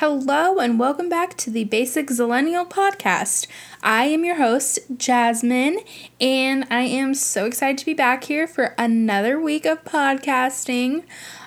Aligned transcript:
Hello, 0.00 0.58
and 0.60 0.78
welcome 0.78 1.08
back 1.08 1.36
to 1.38 1.50
the 1.50 1.64
Basic 1.64 2.06
Zillennial 2.06 2.70
podcast. 2.70 3.48
I 3.82 4.04
am 4.04 4.24
your 4.24 4.36
host, 4.36 4.78
Jasmine, 4.96 5.80
and 6.20 6.64
I 6.70 6.82
am 6.82 7.14
so 7.14 7.46
excited 7.46 7.78
to 7.78 7.84
be 7.84 7.94
back 7.94 8.22
here 8.22 8.46
for 8.46 8.76
another 8.78 9.40
week 9.40 9.66
of 9.66 9.82
podcasting. 9.82 11.02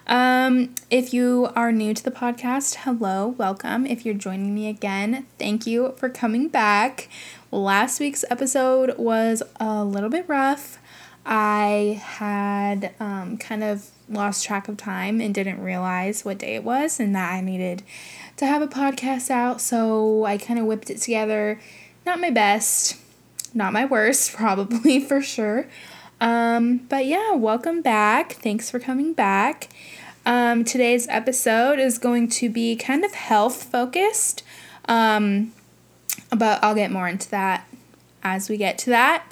Um, 0.06 0.76
if 0.90 1.14
you 1.14 1.50
are 1.56 1.72
new 1.72 1.94
to 1.94 2.04
the 2.04 2.12
podcast, 2.12 2.80
hello, 2.84 3.30
welcome. 3.38 3.86
If 3.86 4.06
you're 4.06 4.16
joining 4.16 4.54
me 4.54 4.68
again, 4.68 5.28
thank 5.40 5.66
you 5.66 5.94
for 5.96 6.10
coming 6.10 6.50
back. 6.50 7.08
Last 7.52 8.02
week's 8.02 8.26
episode 8.30 8.98
was 8.98 9.42
a 9.62 9.86
little 9.86 10.10
bit 10.10 10.28
rough. 10.28 10.78
I 11.26 12.02
had 12.04 12.94
um, 13.00 13.38
kind 13.38 13.64
of 13.64 13.90
lost 14.10 14.46
track 14.46 14.68
of 14.68 14.78
time 14.78 15.22
and 15.22 15.34
didn't 15.34 15.62
realize 15.62 16.26
what 16.26 16.40
day 16.40 16.56
it 16.56 16.64
was 16.64 17.00
and 17.00 17.16
that 17.16 17.32
I 17.32 17.42
needed 17.42 17.84
to 18.38 18.46
have 18.46 18.62
a 18.62 18.68
podcast 18.68 19.30
out, 19.30 19.62
so 19.62 20.26
I 20.26 20.38
kind 20.38 20.60
of 20.60 20.66
whipped 20.66 20.90
it 20.90 20.98
together. 20.98 21.60
Not 22.06 22.20
my 22.20 22.32
best, 22.32 22.98
not 23.54 23.72
my 23.74 23.86
worst, 23.86 24.34
probably 24.36 25.00
for 25.00 25.22
sure. 25.22 25.68
Um, 26.20 26.78
but 26.90 27.06
yeah, 27.06 27.34
welcome 27.34 27.82
back. 27.82 28.34
Thanks 28.34 28.70
for 28.70 28.80
coming 28.80 29.14
back. 29.14 29.70
Um, 30.26 30.64
today's 30.64 31.08
episode 31.08 31.80
is 31.80 31.98
going 31.98 32.30
to 32.30 32.50
be 32.50 32.76
kind 32.76 33.04
of 33.04 33.14
health 33.14 33.64
focused, 33.64 34.44
um, 34.86 35.52
but 36.30 36.64
I'll 36.64 36.76
get 36.76 36.92
more 36.92 37.08
into 37.08 37.30
that 37.32 37.68
as 38.24 38.50
we 38.50 38.58
get 38.58 38.78
to 38.80 38.92
that. 38.92 39.24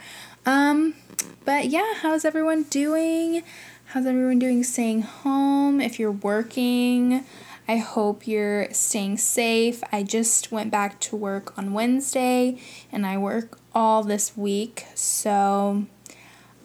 But 1.46 1.66
yeah, 1.70 1.94
how's 2.02 2.26
everyone 2.26 2.64
doing? 2.64 3.44
How's 3.86 4.06
everyone 4.06 4.40
doing 4.40 4.64
staying 4.64 5.02
home? 5.02 5.82
If 5.82 6.00
you're 6.00 6.12
working, 6.12 7.26
I 7.68 7.78
hope 7.78 8.28
you're 8.28 8.72
staying 8.72 9.18
safe. 9.18 9.84
I 9.92 10.04
just 10.04 10.52
went 10.52 10.72
back 10.72 11.00
to 11.02 11.16
work 11.16 11.58
on 11.58 11.74
Wednesday 11.74 12.60
and 12.92 13.06
I 13.06 13.18
work 13.18 13.60
all 13.74 14.04
this 14.04 14.36
week. 14.36 14.86
So 14.96 15.86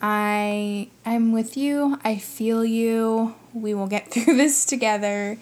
I 0.00 0.88
I'm 1.06 1.32
with 1.32 1.56
you. 1.56 1.98
I 2.04 2.16
feel 2.16 2.64
you. 2.64 3.34
We 3.52 3.74
will 3.74 3.86
get 3.86 4.10
through 4.10 4.36
this 4.36 4.64
together. 4.64 5.38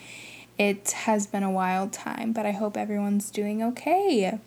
It 0.58 0.92
has 0.92 1.26
been 1.26 1.42
a 1.42 1.50
wild 1.50 1.92
time, 1.92 2.32
but 2.32 2.46
I 2.46 2.52
hope 2.52 2.76
everyone's 2.76 3.30
doing 3.30 3.62
okay. 3.62 4.38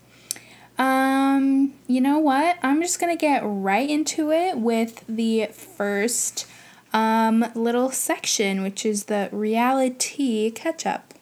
Um, 0.78 1.74
you 1.88 2.02
know 2.02 2.20
what? 2.20 2.58
I'm 2.62 2.82
just 2.82 3.00
to 3.16 3.20
get 3.20 3.42
right 3.44 3.90
into 3.90 4.32
it 4.32 4.58
with 4.58 5.04
the 5.08 5.48
first 5.48 6.48
um, 6.94 7.46
little 7.56 7.92
section, 7.92 8.62
which 8.62 8.86
is 8.86 9.06
the 9.06 9.30
reality 9.32 10.52
catch 10.52 10.86
up. 10.86 11.14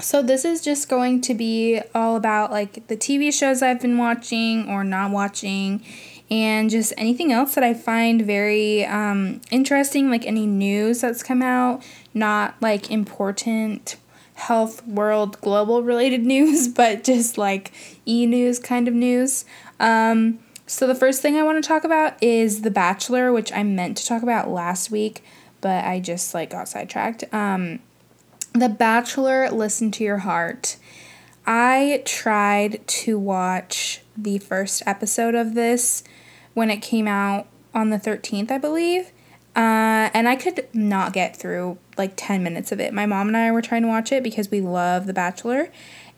So, 0.00 0.22
this 0.22 0.46
is 0.46 0.62
just 0.62 0.88
going 0.88 1.20
to 1.22 1.34
be 1.34 1.80
all 1.94 2.16
about 2.16 2.50
like 2.50 2.86
the 2.86 2.96
TV 2.96 3.32
shows 3.32 3.60
I've 3.60 3.82
been 3.82 3.98
watching 3.98 4.66
or 4.66 4.82
not 4.82 5.10
watching, 5.10 5.84
and 6.30 6.70
just 6.70 6.94
anything 6.96 7.32
else 7.32 7.54
that 7.54 7.64
I 7.64 7.74
find 7.74 8.22
very 8.22 8.86
um, 8.86 9.42
interesting, 9.50 10.08
like 10.08 10.26
any 10.26 10.46
news 10.46 11.02
that's 11.02 11.22
come 11.22 11.42
out, 11.42 11.82
not 12.14 12.54
like 12.62 12.90
important 12.90 13.96
health, 14.40 14.86
world, 14.86 15.40
global 15.40 15.82
related 15.82 16.24
news, 16.26 16.68
but 16.68 17.04
just 17.04 17.38
like 17.38 17.72
e 18.06 18.26
news 18.26 18.58
kind 18.58 18.88
of 18.88 18.94
news. 18.94 19.44
Um, 19.78 20.40
so, 20.66 20.86
the 20.86 20.94
first 20.94 21.20
thing 21.20 21.36
I 21.36 21.42
want 21.42 21.62
to 21.62 21.66
talk 21.66 21.84
about 21.84 22.22
is 22.22 22.62
The 22.62 22.70
Bachelor, 22.70 23.32
which 23.32 23.52
I 23.52 23.62
meant 23.62 23.96
to 23.98 24.06
talk 24.06 24.22
about 24.22 24.48
last 24.48 24.90
week, 24.90 25.24
but 25.60 25.84
I 25.84 26.00
just 26.00 26.32
like 26.32 26.50
got 26.50 26.68
sidetracked. 26.68 27.24
Um, 27.32 27.80
the 28.52 28.68
Bachelor, 28.68 29.50
Listen 29.50 29.90
to 29.92 30.04
Your 30.04 30.18
Heart. 30.18 30.76
I 31.46 32.02
tried 32.04 32.86
to 32.86 33.18
watch 33.18 34.02
the 34.16 34.38
first 34.38 34.82
episode 34.86 35.34
of 35.34 35.54
this 35.54 36.04
when 36.54 36.70
it 36.70 36.78
came 36.78 37.08
out 37.08 37.46
on 37.74 37.90
the 37.90 37.96
13th, 37.96 38.50
I 38.50 38.58
believe. 38.58 39.10
Uh, 39.56 40.10
and 40.14 40.28
I 40.28 40.36
could 40.36 40.68
not 40.72 41.12
get 41.12 41.36
through 41.36 41.78
like 41.98 42.12
10 42.16 42.42
minutes 42.42 42.72
of 42.72 42.80
it. 42.80 42.94
My 42.94 43.06
mom 43.06 43.28
and 43.28 43.36
I 43.36 43.50
were 43.50 43.62
trying 43.62 43.82
to 43.82 43.88
watch 43.88 44.12
it 44.12 44.22
because 44.22 44.50
we 44.50 44.60
love 44.60 45.06
The 45.06 45.12
Bachelor. 45.12 45.70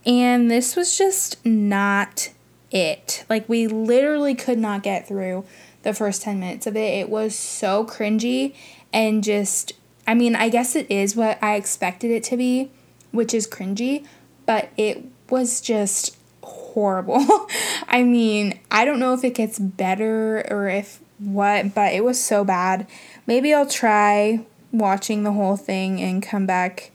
And 0.04 0.50
this 0.50 0.76
was 0.76 0.98
just 0.98 1.44
not 1.46 2.30
it. 2.70 3.24
Like, 3.30 3.48
we 3.48 3.66
literally 3.66 4.34
could 4.34 4.58
not 4.58 4.82
get 4.82 5.06
through 5.06 5.44
the 5.82 5.94
first 5.94 6.22
10 6.22 6.40
minutes 6.40 6.66
of 6.66 6.76
it. 6.76 6.98
It 6.98 7.08
was 7.08 7.36
so 7.36 7.84
cringy 7.84 8.54
and 8.92 9.24
just, 9.24 9.72
I 10.06 10.14
mean, 10.14 10.36
I 10.36 10.48
guess 10.48 10.76
it 10.76 10.90
is 10.90 11.16
what 11.16 11.42
I 11.42 11.54
expected 11.54 12.10
it 12.10 12.24
to 12.24 12.36
be, 12.36 12.70
which 13.12 13.32
is 13.32 13.46
cringy, 13.46 14.06
but 14.46 14.70
it 14.76 15.04
was 15.30 15.60
just 15.60 16.16
horrible. 16.42 17.24
I 17.88 18.02
mean, 18.02 18.58
I 18.70 18.84
don't 18.84 18.98
know 18.98 19.14
if 19.14 19.24
it 19.24 19.34
gets 19.34 19.58
better 19.58 20.46
or 20.50 20.68
if 20.68 21.00
what, 21.18 21.74
but 21.74 21.92
it 21.92 22.04
was 22.04 22.22
so 22.22 22.44
bad. 22.44 22.86
Maybe 23.26 23.54
I'll 23.54 23.66
try 23.66 24.44
watching 24.72 25.22
the 25.22 25.32
whole 25.32 25.56
thing 25.56 26.00
and 26.00 26.22
come 26.22 26.46
back 26.46 26.90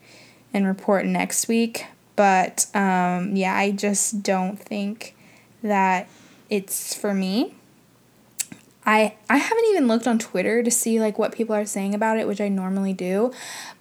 and 0.54 0.66
report 0.66 1.06
next 1.06 1.48
week. 1.48 1.86
But 2.16 2.66
um, 2.76 3.36
yeah, 3.36 3.56
I 3.56 3.72
just 3.72 4.24
don't 4.24 4.58
think 4.58 5.16
that 5.62 6.08
it's 6.50 6.94
for 6.94 7.14
me. 7.14 7.54
I 8.86 9.16
I 9.30 9.38
haven't 9.38 9.66
even 9.66 9.88
looked 9.88 10.08
on 10.08 10.18
Twitter 10.18 10.64
to 10.64 10.72
see 10.72 11.00
like 11.00 11.20
what 11.20 11.34
people 11.34 11.54
are 11.54 11.66
saying 11.66 11.94
about 11.94 12.18
it, 12.18 12.28
which 12.28 12.42
I 12.42 12.48
normally 12.48 12.94
do, 12.94 13.32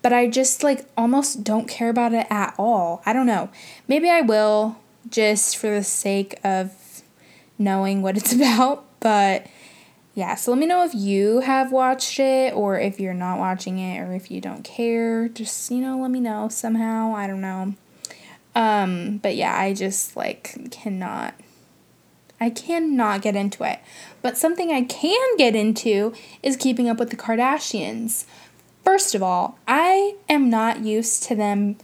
but 0.02 0.12
I 0.12 0.28
just 0.28 0.62
like 0.62 0.84
almost 0.96 1.44
don't 1.44 1.68
care 1.68 1.88
about 1.88 2.12
it 2.12 2.26
at 2.28 2.54
all. 2.58 3.02
I 3.06 3.12
don't 3.12 3.26
know. 3.26 3.48
Maybe 3.88 4.10
I 4.10 4.20
will 4.20 4.76
just 5.08 5.56
for 5.56 5.70
the 5.70 5.84
sake 5.84 6.38
of 6.44 7.02
knowing 7.58 8.02
what 8.02 8.16
it's 8.16 8.32
about, 8.34 8.84
but 9.00 9.46
yeah, 10.16 10.34
so 10.34 10.50
let 10.50 10.58
me 10.58 10.64
know 10.64 10.82
if 10.82 10.94
you 10.94 11.40
have 11.40 11.70
watched 11.70 12.18
it 12.18 12.54
or 12.54 12.80
if 12.80 12.98
you're 12.98 13.12
not 13.12 13.38
watching 13.38 13.78
it 13.78 14.00
or 14.00 14.14
if 14.14 14.30
you 14.30 14.40
don't 14.40 14.64
care. 14.64 15.28
Just, 15.28 15.70
you 15.70 15.76
know, 15.76 16.00
let 16.00 16.10
me 16.10 16.20
know 16.20 16.48
somehow. 16.48 17.14
I 17.14 17.26
don't 17.26 17.42
know. 17.42 17.74
Um, 18.54 19.18
but 19.18 19.36
yeah, 19.36 19.54
I 19.54 19.74
just 19.74 20.16
like 20.16 20.70
cannot 20.70 21.34
I 22.40 22.48
cannot 22.48 23.20
get 23.20 23.36
into 23.36 23.62
it. 23.64 23.80
But 24.22 24.38
something 24.38 24.72
I 24.72 24.84
can 24.84 25.36
get 25.36 25.54
into 25.54 26.14
is 26.42 26.56
keeping 26.56 26.88
up 26.88 26.98
with 26.98 27.10
the 27.10 27.16
Kardashians. 27.16 28.24
First 28.84 29.14
of 29.14 29.22
all, 29.22 29.58
I 29.68 30.14
am 30.30 30.48
not 30.48 30.80
used 30.80 31.24
to 31.24 31.34
them 31.34 31.76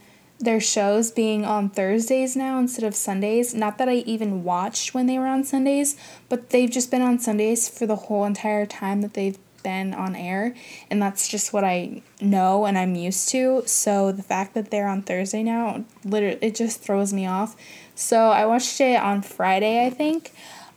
their 0.43 0.59
shows 0.59 1.11
being 1.11 1.45
on 1.45 1.69
Thursdays 1.69 2.35
now 2.35 2.59
instead 2.59 2.85
of 2.85 2.95
Sundays. 2.95 3.53
Not 3.53 3.77
that 3.77 3.89
I 3.89 3.95
even 4.05 4.43
watched 4.43 4.93
when 4.93 5.05
they 5.05 5.17
were 5.17 5.27
on 5.27 5.43
Sundays, 5.43 5.95
but 6.29 6.49
they've 6.49 6.71
just 6.71 6.91
been 6.91 7.01
on 7.01 7.19
Sundays 7.19 7.69
for 7.69 7.85
the 7.85 7.95
whole 7.95 8.25
entire 8.25 8.65
time 8.65 9.01
that 9.01 9.13
they've 9.13 9.37
been 9.63 9.93
on 9.93 10.15
air, 10.15 10.53
and 10.91 11.01
that's 11.01 11.27
just 11.27 11.53
what 11.53 11.63
I 11.63 12.01
know 12.21 12.65
and 12.65 12.77
I'm 12.77 12.95
used 12.95 13.29
to. 13.29 13.63
So 13.65 14.11
the 14.11 14.21
fact 14.21 14.53
that 14.53 14.69
they're 14.69 14.87
on 14.87 15.01
Thursday 15.01 15.41
now, 15.41 15.85
literally, 16.03 16.37
it 16.41 16.55
just 16.55 16.81
throws 16.81 17.13
me 17.13 17.25
off. 17.25 17.55
So 17.95 18.29
I 18.29 18.45
watched 18.45 18.79
it 18.81 18.99
on 18.99 19.21
Friday, 19.21 19.85
I 19.85 19.89
think. 19.89 20.31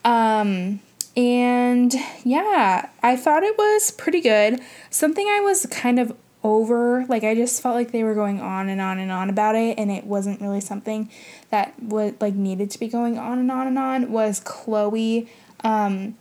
Um, 0.04 0.80
and 1.16 1.94
yeah, 2.24 2.88
I 3.02 3.16
thought 3.16 3.42
it 3.42 3.58
was 3.58 3.90
pretty 3.90 4.20
good. 4.20 4.60
Something 4.90 5.26
I 5.26 5.40
was 5.40 5.66
kind 5.66 5.98
of 5.98 6.16
over, 6.46 7.04
like 7.08 7.24
I 7.24 7.34
just 7.34 7.62
felt 7.62 7.74
like 7.74 7.90
they 7.90 8.04
were 8.04 8.14
going 8.14 8.40
on 8.40 8.68
and 8.68 8.80
on 8.80 8.98
and 8.98 9.10
on 9.10 9.28
about 9.28 9.56
it, 9.56 9.78
and 9.78 9.90
it 9.90 10.04
wasn't 10.04 10.40
really 10.40 10.60
something 10.60 11.10
that 11.50 11.74
would 11.82 12.20
like 12.20 12.34
needed 12.34 12.70
to 12.70 12.78
be 12.78 12.88
going 12.88 13.18
on 13.18 13.38
and 13.38 13.50
on 13.50 13.66
and 13.66 13.78
on. 13.78 14.12
Was 14.12 14.40
Khloe 14.40 15.28
Um, 15.64 16.16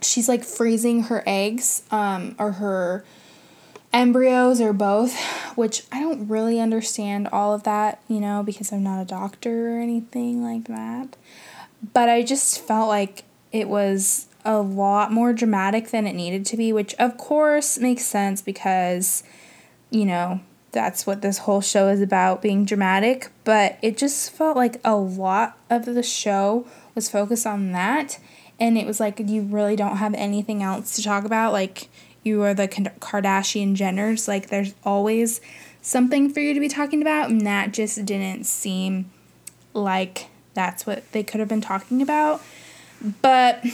she's 0.00 0.28
like 0.28 0.44
freezing 0.44 1.04
her 1.04 1.22
eggs, 1.26 1.82
um, 1.90 2.36
or 2.38 2.52
her 2.52 3.04
embryos 3.92 4.60
or 4.60 4.72
both, 4.72 5.18
which 5.56 5.84
I 5.90 6.00
don't 6.00 6.28
really 6.28 6.60
understand 6.60 7.28
all 7.32 7.54
of 7.54 7.62
that, 7.62 8.00
you 8.08 8.20
know, 8.20 8.42
because 8.42 8.72
I'm 8.72 8.82
not 8.82 9.00
a 9.00 9.06
doctor 9.06 9.76
or 9.76 9.80
anything 9.80 10.42
like 10.42 10.64
that. 10.68 11.16
But 11.94 12.08
I 12.08 12.22
just 12.22 12.60
felt 12.60 12.88
like 12.88 13.24
it 13.52 13.68
was 13.68 14.26
a 14.44 14.58
lot 14.60 15.12
more 15.12 15.32
dramatic 15.32 15.90
than 15.90 16.06
it 16.06 16.12
needed 16.12 16.44
to 16.46 16.56
be, 16.56 16.72
which 16.72 16.94
of 16.94 17.16
course 17.16 17.78
makes 17.78 18.04
sense 18.04 18.42
because, 18.42 19.22
you 19.96 20.04
know, 20.04 20.40
that's 20.72 21.06
what 21.06 21.22
this 21.22 21.38
whole 21.38 21.62
show 21.62 21.88
is 21.88 22.02
about 22.02 22.42
being 22.42 22.66
dramatic. 22.66 23.30
But 23.44 23.78
it 23.80 23.96
just 23.96 24.30
felt 24.30 24.54
like 24.54 24.78
a 24.84 24.94
lot 24.94 25.56
of 25.70 25.86
the 25.86 26.02
show 26.02 26.66
was 26.94 27.08
focused 27.08 27.46
on 27.46 27.72
that. 27.72 28.18
And 28.60 28.76
it 28.76 28.86
was 28.86 29.00
like 29.00 29.18
you 29.18 29.40
really 29.40 29.74
don't 29.74 29.96
have 29.96 30.12
anything 30.12 30.62
else 30.62 30.96
to 30.96 31.02
talk 31.02 31.24
about. 31.24 31.54
Like, 31.54 31.88
you 32.22 32.42
are 32.42 32.52
the 32.52 32.68
Kardashian 32.68 33.74
Jenners. 33.74 34.28
Like, 34.28 34.48
there's 34.48 34.74
always 34.84 35.40
something 35.80 36.28
for 36.30 36.40
you 36.40 36.52
to 36.52 36.60
be 36.60 36.68
talking 36.68 37.00
about, 37.00 37.30
and 37.30 37.46
that 37.46 37.72
just 37.72 38.04
didn't 38.04 38.44
seem 38.44 39.10
like 39.72 40.26
that's 40.52 40.86
what 40.86 41.10
they 41.12 41.22
could 41.22 41.40
have 41.40 41.48
been 41.48 41.60
talking 41.62 42.02
about. 42.02 42.42
But 43.22 43.64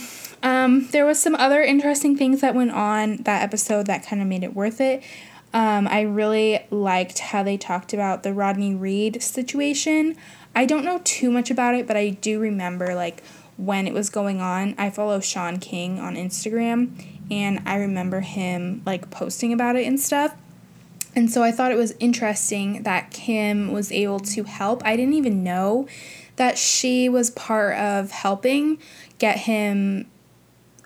um, 0.41 0.87
there 0.91 1.05
was 1.05 1.19
some 1.19 1.35
other 1.35 1.61
interesting 1.61 2.17
things 2.17 2.41
that 2.41 2.55
went 2.55 2.71
on 2.71 3.17
that 3.23 3.41
episode 3.41 3.87
that 3.87 4.05
kind 4.05 4.21
of 4.21 4.27
made 4.27 4.43
it 4.43 4.53
worth 4.53 4.79
it. 4.79 5.03
Um, 5.53 5.87
I 5.87 6.01
really 6.01 6.65
liked 6.71 7.19
how 7.19 7.43
they 7.43 7.57
talked 7.57 7.93
about 7.93 8.23
the 8.23 8.33
Rodney 8.33 8.73
Reed 8.73 9.21
situation. 9.21 10.17
I 10.55 10.65
don't 10.65 10.83
know 10.83 10.99
too 11.03 11.29
much 11.29 11.51
about 11.51 11.75
it, 11.75 11.85
but 11.85 11.95
I 11.95 12.09
do 12.09 12.39
remember 12.39 12.95
like 12.95 13.23
when 13.57 13.87
it 13.87 13.93
was 13.93 14.09
going 14.09 14.41
on. 14.41 14.73
I 14.77 14.89
follow 14.89 15.19
Shaun 15.19 15.59
King 15.59 15.99
on 15.99 16.15
Instagram 16.15 16.91
and 17.29 17.61
I 17.65 17.77
remember 17.77 18.21
him 18.21 18.81
like 18.85 19.11
posting 19.11 19.53
about 19.53 19.75
it 19.75 19.85
and 19.85 19.99
stuff. 19.99 20.35
And 21.15 21.31
so 21.31 21.43
I 21.43 21.51
thought 21.51 21.71
it 21.71 21.77
was 21.77 21.93
interesting 21.99 22.83
that 22.83 23.11
Kim 23.11 23.71
was 23.71 23.91
able 23.91 24.19
to 24.21 24.43
help. 24.43 24.83
I 24.83 24.95
didn't 24.95 25.13
even 25.13 25.43
know 25.43 25.87
that 26.37 26.57
she 26.57 27.07
was 27.07 27.29
part 27.29 27.77
of 27.77 28.09
helping 28.09 28.79
get 29.19 29.37
him 29.39 30.07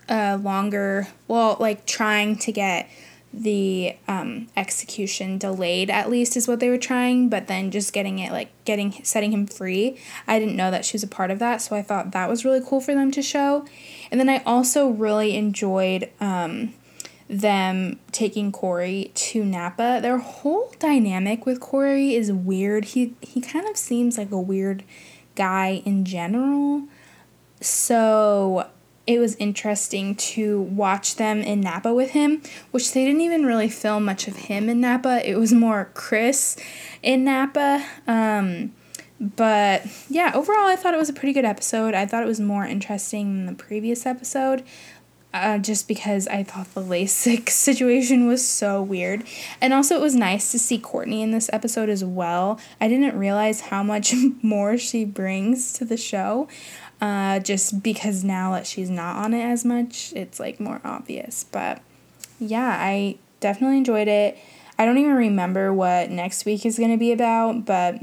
a 0.08 0.36
longer, 0.36 1.08
well, 1.26 1.56
like 1.58 1.86
trying 1.86 2.36
to 2.36 2.52
get 2.52 2.90
the 3.32 3.94
um, 4.08 4.48
execution 4.56 5.38
delayed 5.38 5.90
at 5.90 6.08
least 6.08 6.36
is 6.36 6.48
what 6.48 6.60
they 6.60 6.70
were 6.70 6.78
trying 6.78 7.28
but 7.28 7.46
then 7.46 7.70
just 7.70 7.92
getting 7.92 8.18
it 8.18 8.32
like 8.32 8.50
getting 8.64 8.92
setting 9.04 9.32
him 9.32 9.46
free 9.46 9.98
i 10.26 10.38
didn't 10.38 10.56
know 10.56 10.70
that 10.70 10.84
she 10.84 10.94
was 10.94 11.02
a 11.02 11.08
part 11.08 11.30
of 11.30 11.38
that 11.38 11.60
so 11.60 11.76
i 11.76 11.82
thought 11.82 12.12
that 12.12 12.28
was 12.28 12.44
really 12.44 12.60
cool 12.64 12.80
for 12.80 12.94
them 12.94 13.10
to 13.10 13.22
show. 13.22 13.64
And 14.10 14.18
then 14.18 14.28
i 14.28 14.42
also 14.44 14.88
really 14.88 15.36
enjoyed 15.36 16.10
um, 16.20 16.72
them 17.28 18.00
taking 18.10 18.50
corey 18.50 19.12
to 19.14 19.44
napa. 19.44 20.00
Their 20.00 20.18
whole 20.18 20.72
dynamic 20.78 21.44
with 21.44 21.60
corey 21.60 22.14
is 22.14 22.32
weird. 22.32 22.86
He 22.86 23.14
he 23.20 23.40
kind 23.40 23.68
of 23.68 23.76
seems 23.76 24.16
like 24.18 24.30
a 24.30 24.40
weird 24.40 24.82
guy 25.34 25.82
in 25.84 26.04
general. 26.04 26.84
So 27.60 28.68
it 29.08 29.18
was 29.18 29.34
interesting 29.36 30.14
to 30.14 30.60
watch 30.60 31.16
them 31.16 31.40
in 31.40 31.62
Napa 31.62 31.94
with 31.94 32.10
him, 32.10 32.42
which 32.72 32.92
they 32.92 33.06
didn't 33.06 33.22
even 33.22 33.46
really 33.46 33.70
film 33.70 34.04
much 34.04 34.28
of 34.28 34.36
him 34.36 34.68
in 34.68 34.82
Napa. 34.82 35.26
It 35.26 35.36
was 35.36 35.50
more 35.50 35.90
Kris 35.94 36.58
in 37.02 37.24
Napa. 37.24 37.82
Um, 38.06 38.74
but 39.18 39.86
yeah, 40.10 40.32
overall, 40.34 40.66
I 40.66 40.76
thought 40.76 40.92
it 40.92 40.98
was 40.98 41.08
a 41.08 41.14
pretty 41.14 41.32
good 41.32 41.46
episode. 41.46 41.94
I 41.94 42.04
thought 42.04 42.22
it 42.22 42.26
was 42.26 42.38
more 42.38 42.66
interesting 42.66 43.34
than 43.34 43.46
the 43.46 43.64
previous 43.64 44.04
episode. 44.04 44.62
Uh, 45.32 45.58
just 45.58 45.86
because 45.86 46.26
I 46.28 46.42
thought 46.42 46.72
the 46.74 46.82
LASIK 46.82 47.50
situation 47.50 48.26
was 48.26 48.46
so 48.46 48.82
weird. 48.82 49.24
And 49.60 49.72
also, 49.74 49.94
it 49.94 50.00
was 50.00 50.14
nice 50.14 50.50
to 50.52 50.58
see 50.58 50.78
Courtney 50.78 51.22
in 51.22 51.32
this 51.32 51.50
episode 51.52 51.90
as 51.90 52.02
well. 52.02 52.58
I 52.80 52.88
didn't 52.88 53.16
realize 53.16 53.60
how 53.60 53.82
much 53.82 54.14
more 54.42 54.76
she 54.78 55.04
brings 55.04 55.72
to 55.74 55.84
the 55.84 55.98
show 55.98 56.48
uh, 57.00 57.38
just 57.40 57.82
because 57.82 58.24
now 58.24 58.52
that 58.52 58.66
she's 58.66 58.90
not 58.90 59.16
on 59.16 59.34
it 59.34 59.42
as 59.42 59.64
much, 59.64 60.12
it's 60.14 60.40
like 60.40 60.58
more 60.58 60.80
obvious. 60.84 61.44
But 61.44 61.80
yeah, 62.40 62.76
I 62.78 63.18
definitely 63.40 63.78
enjoyed 63.78 64.08
it. 64.08 64.38
I 64.78 64.84
don't 64.84 64.98
even 64.98 65.14
remember 65.14 65.72
what 65.72 66.10
next 66.10 66.44
week 66.44 66.64
is 66.64 66.78
going 66.78 66.90
to 66.90 66.96
be 66.96 67.12
about, 67.12 67.64
but 67.64 68.00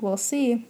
we'll 0.00 0.16
see. 0.16 0.66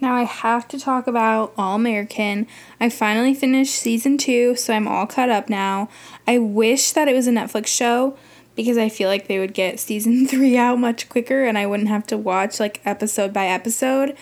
Now 0.00 0.14
I 0.14 0.24
have 0.24 0.66
to 0.68 0.78
talk 0.78 1.06
about 1.06 1.54
All 1.56 1.76
American. 1.76 2.46
I 2.80 2.88
finally 2.88 3.32
finished 3.34 3.74
season 3.74 4.18
two, 4.18 4.56
so 4.56 4.74
I'm 4.74 4.88
all 4.88 5.06
caught 5.06 5.30
up 5.30 5.48
now. 5.48 5.88
I 6.26 6.38
wish 6.38 6.92
that 6.92 7.08
it 7.08 7.14
was 7.14 7.26
a 7.26 7.32
Netflix 7.32 7.68
show 7.68 8.16
because 8.56 8.78
I 8.78 8.88
feel 8.88 9.08
like 9.08 9.28
they 9.28 9.38
would 9.38 9.54
get 9.54 9.80
season 9.80 10.26
three 10.28 10.56
out 10.56 10.78
much 10.78 11.08
quicker 11.08 11.44
and 11.44 11.56
I 11.56 11.66
wouldn't 11.66 11.88
have 11.88 12.06
to 12.08 12.18
watch 12.18 12.60
like 12.60 12.80
episode 12.84 13.32
by 13.32 13.46
episode 13.46 14.16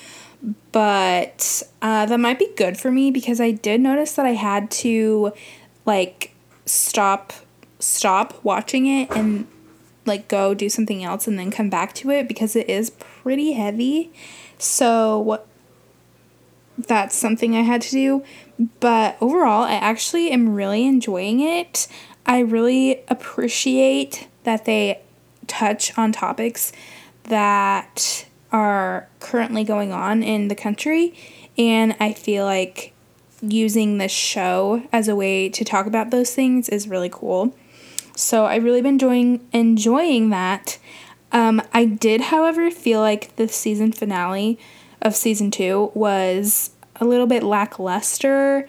but 0.72 1.62
uh, 1.80 2.06
that 2.06 2.18
might 2.18 2.38
be 2.38 2.48
good 2.56 2.76
for 2.76 2.90
me 2.90 3.10
because 3.10 3.40
I 3.40 3.52
did 3.52 3.80
notice 3.80 4.14
that 4.14 4.26
I 4.26 4.32
had 4.32 4.70
to 4.72 5.32
like 5.86 6.34
stop 6.66 7.32
stop 7.78 8.42
watching 8.44 8.86
it 8.86 9.10
and 9.10 9.46
like 10.06 10.28
go 10.28 10.54
do 10.54 10.68
something 10.68 11.04
else 11.04 11.26
and 11.26 11.38
then 11.38 11.50
come 11.50 11.70
back 11.70 11.94
to 11.94 12.10
it 12.10 12.26
because 12.28 12.56
it 12.56 12.68
is 12.68 12.90
pretty 12.90 13.52
heavy. 13.52 14.12
So 14.58 15.42
that's 16.78 17.14
something 17.14 17.56
I 17.56 17.62
had 17.62 17.82
to 17.82 17.90
do. 17.90 18.24
But 18.80 19.16
overall, 19.20 19.64
I 19.64 19.74
actually 19.74 20.30
am 20.30 20.54
really 20.54 20.86
enjoying 20.86 21.40
it. 21.40 21.88
I 22.26 22.40
really 22.40 23.02
appreciate 23.08 24.28
that 24.44 24.64
they 24.64 25.00
touch 25.46 25.96
on 25.98 26.12
topics 26.12 26.72
that 27.24 28.26
are 28.52 29.08
currently 29.18 29.64
going 29.64 29.92
on 29.92 30.22
in 30.22 30.48
the 30.48 30.54
country. 30.54 31.14
And 31.58 31.96
I 31.98 32.12
feel 32.12 32.44
like 32.44 32.92
using 33.40 33.98
this 33.98 34.12
show 34.12 34.82
as 34.92 35.08
a 35.08 35.16
way 35.16 35.48
to 35.48 35.64
talk 35.64 35.86
about 35.86 36.10
those 36.10 36.34
things 36.34 36.68
is 36.68 36.86
really 36.86 37.10
cool. 37.10 37.56
So 38.14 38.44
I've 38.44 38.64
really 38.64 38.82
been 38.82 38.94
enjoying 38.94 39.48
enjoying 39.52 40.30
that. 40.30 40.78
Um, 41.32 41.62
I 41.72 41.86
did, 41.86 42.20
however, 42.20 42.70
feel 42.70 43.00
like 43.00 43.34
the 43.36 43.48
season 43.48 43.90
finale 43.92 44.58
of 45.00 45.16
season 45.16 45.50
two 45.50 45.90
was 45.94 46.70
a 46.96 47.04
little 47.04 47.26
bit 47.26 47.42
lackluster. 47.42 48.68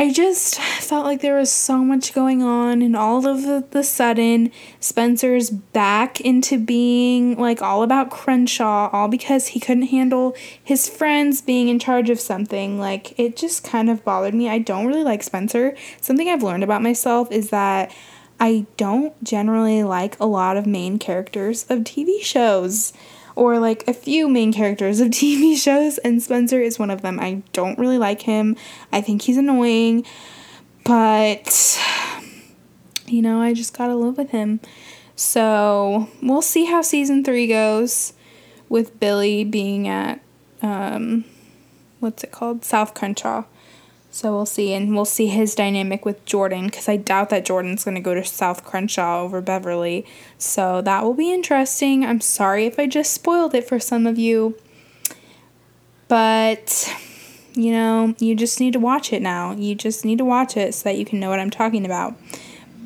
I 0.00 0.10
just 0.10 0.58
felt 0.58 1.04
like 1.04 1.20
there 1.20 1.36
was 1.36 1.50
so 1.52 1.84
much 1.84 2.14
going 2.14 2.42
on, 2.42 2.80
and 2.80 2.96
all 2.96 3.26
of 3.26 3.70
the, 3.70 3.82
sudden, 3.82 4.50
Spencer's 4.80 5.50
back 5.50 6.22
into 6.22 6.58
being 6.58 7.36
like 7.36 7.60
all 7.60 7.82
about 7.82 8.10
Crenshaw, 8.10 8.88
all 8.94 9.08
because 9.08 9.48
he 9.48 9.60
couldn't 9.60 9.88
handle 9.88 10.34
his 10.64 10.88
friends 10.88 11.42
being 11.42 11.68
in 11.68 11.78
charge 11.78 12.08
of 12.08 12.18
something. 12.18 12.78
Like, 12.78 13.12
it 13.20 13.36
just 13.36 13.62
kind 13.62 13.90
of 13.90 14.02
bothered 14.02 14.32
me. 14.32 14.48
I 14.48 14.58
don't 14.58 14.86
really 14.86 15.04
like 15.04 15.22
Spencer. 15.22 15.76
Something 16.00 16.30
I've 16.30 16.42
learned 16.42 16.64
about 16.64 16.80
myself 16.80 17.30
is 17.30 17.50
that 17.50 17.94
I 18.40 18.64
don't 18.78 19.22
generally 19.22 19.82
like 19.82 20.18
a 20.18 20.24
lot 20.24 20.56
of 20.56 20.64
main 20.64 20.98
characters 20.98 21.66
of 21.68 21.80
TV 21.80 22.22
shows 22.22 22.94
or 23.36 23.58
like 23.58 23.86
a 23.86 23.94
few 23.94 24.28
main 24.28 24.52
characters 24.52 25.00
of 25.00 25.08
TV 25.10 25.56
shows, 25.56 25.98
and 25.98 26.22
Spencer 26.22 26.60
is 26.60 26.78
one 26.78 26.90
of 26.90 27.02
them. 27.02 27.18
I 27.20 27.42
don't 27.52 27.78
really 27.78 27.98
like 27.98 28.22
him. 28.22 28.56
I 28.92 29.00
think 29.00 29.22
he's 29.22 29.36
annoying, 29.36 30.04
but 30.84 31.78
you 33.06 33.22
know, 33.22 33.40
I 33.40 33.54
just 33.54 33.76
gotta 33.76 33.94
live 33.96 34.16
with 34.16 34.30
him. 34.30 34.60
So 35.16 36.08
we'll 36.22 36.42
see 36.42 36.64
how 36.64 36.80
season 36.80 37.24
three 37.24 37.46
goes 37.46 38.14
with 38.68 38.98
Billy 39.00 39.44
being 39.44 39.86
at 39.86 40.22
um, 40.62 41.24
what's 42.00 42.24
it 42.24 42.32
called? 42.32 42.64
South 42.64 42.94
Crenshaw. 42.94 43.44
So 44.12 44.32
we'll 44.32 44.46
see, 44.46 44.74
and 44.74 44.94
we'll 44.94 45.04
see 45.04 45.28
his 45.28 45.54
dynamic 45.54 46.04
with 46.04 46.24
Jordan 46.24 46.66
because 46.66 46.88
I 46.88 46.96
doubt 46.96 47.30
that 47.30 47.44
Jordan's 47.44 47.84
going 47.84 47.94
to 47.94 48.00
go 48.00 48.14
to 48.14 48.24
South 48.24 48.64
Crenshaw 48.64 49.22
over 49.22 49.40
Beverly. 49.40 50.04
So 50.36 50.82
that 50.82 51.04
will 51.04 51.14
be 51.14 51.32
interesting. 51.32 52.04
I'm 52.04 52.20
sorry 52.20 52.66
if 52.66 52.78
I 52.78 52.86
just 52.86 53.12
spoiled 53.12 53.54
it 53.54 53.68
for 53.68 53.78
some 53.78 54.08
of 54.08 54.18
you, 54.18 54.56
but 56.08 56.92
you 57.54 57.72
know, 57.72 58.14
you 58.18 58.34
just 58.34 58.60
need 58.60 58.72
to 58.72 58.80
watch 58.80 59.12
it 59.12 59.22
now. 59.22 59.52
You 59.52 59.74
just 59.74 60.04
need 60.04 60.18
to 60.18 60.24
watch 60.24 60.56
it 60.56 60.74
so 60.74 60.84
that 60.84 60.98
you 60.98 61.04
can 61.04 61.20
know 61.20 61.30
what 61.30 61.40
I'm 61.40 61.50
talking 61.50 61.84
about. 61.84 62.14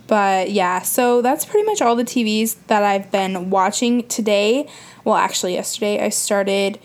But 0.06 0.50
yeah, 0.50 0.82
so 0.82 1.22
that's 1.22 1.44
pretty 1.44 1.66
much 1.66 1.80
all 1.80 1.96
the 1.96 2.04
TVs 2.04 2.56
that 2.66 2.82
I've 2.82 3.10
been 3.10 3.48
watching 3.50 4.06
today. 4.08 4.68
Well, 5.04 5.16
actually, 5.16 5.54
yesterday 5.54 6.04
I 6.04 6.10
started 6.10 6.78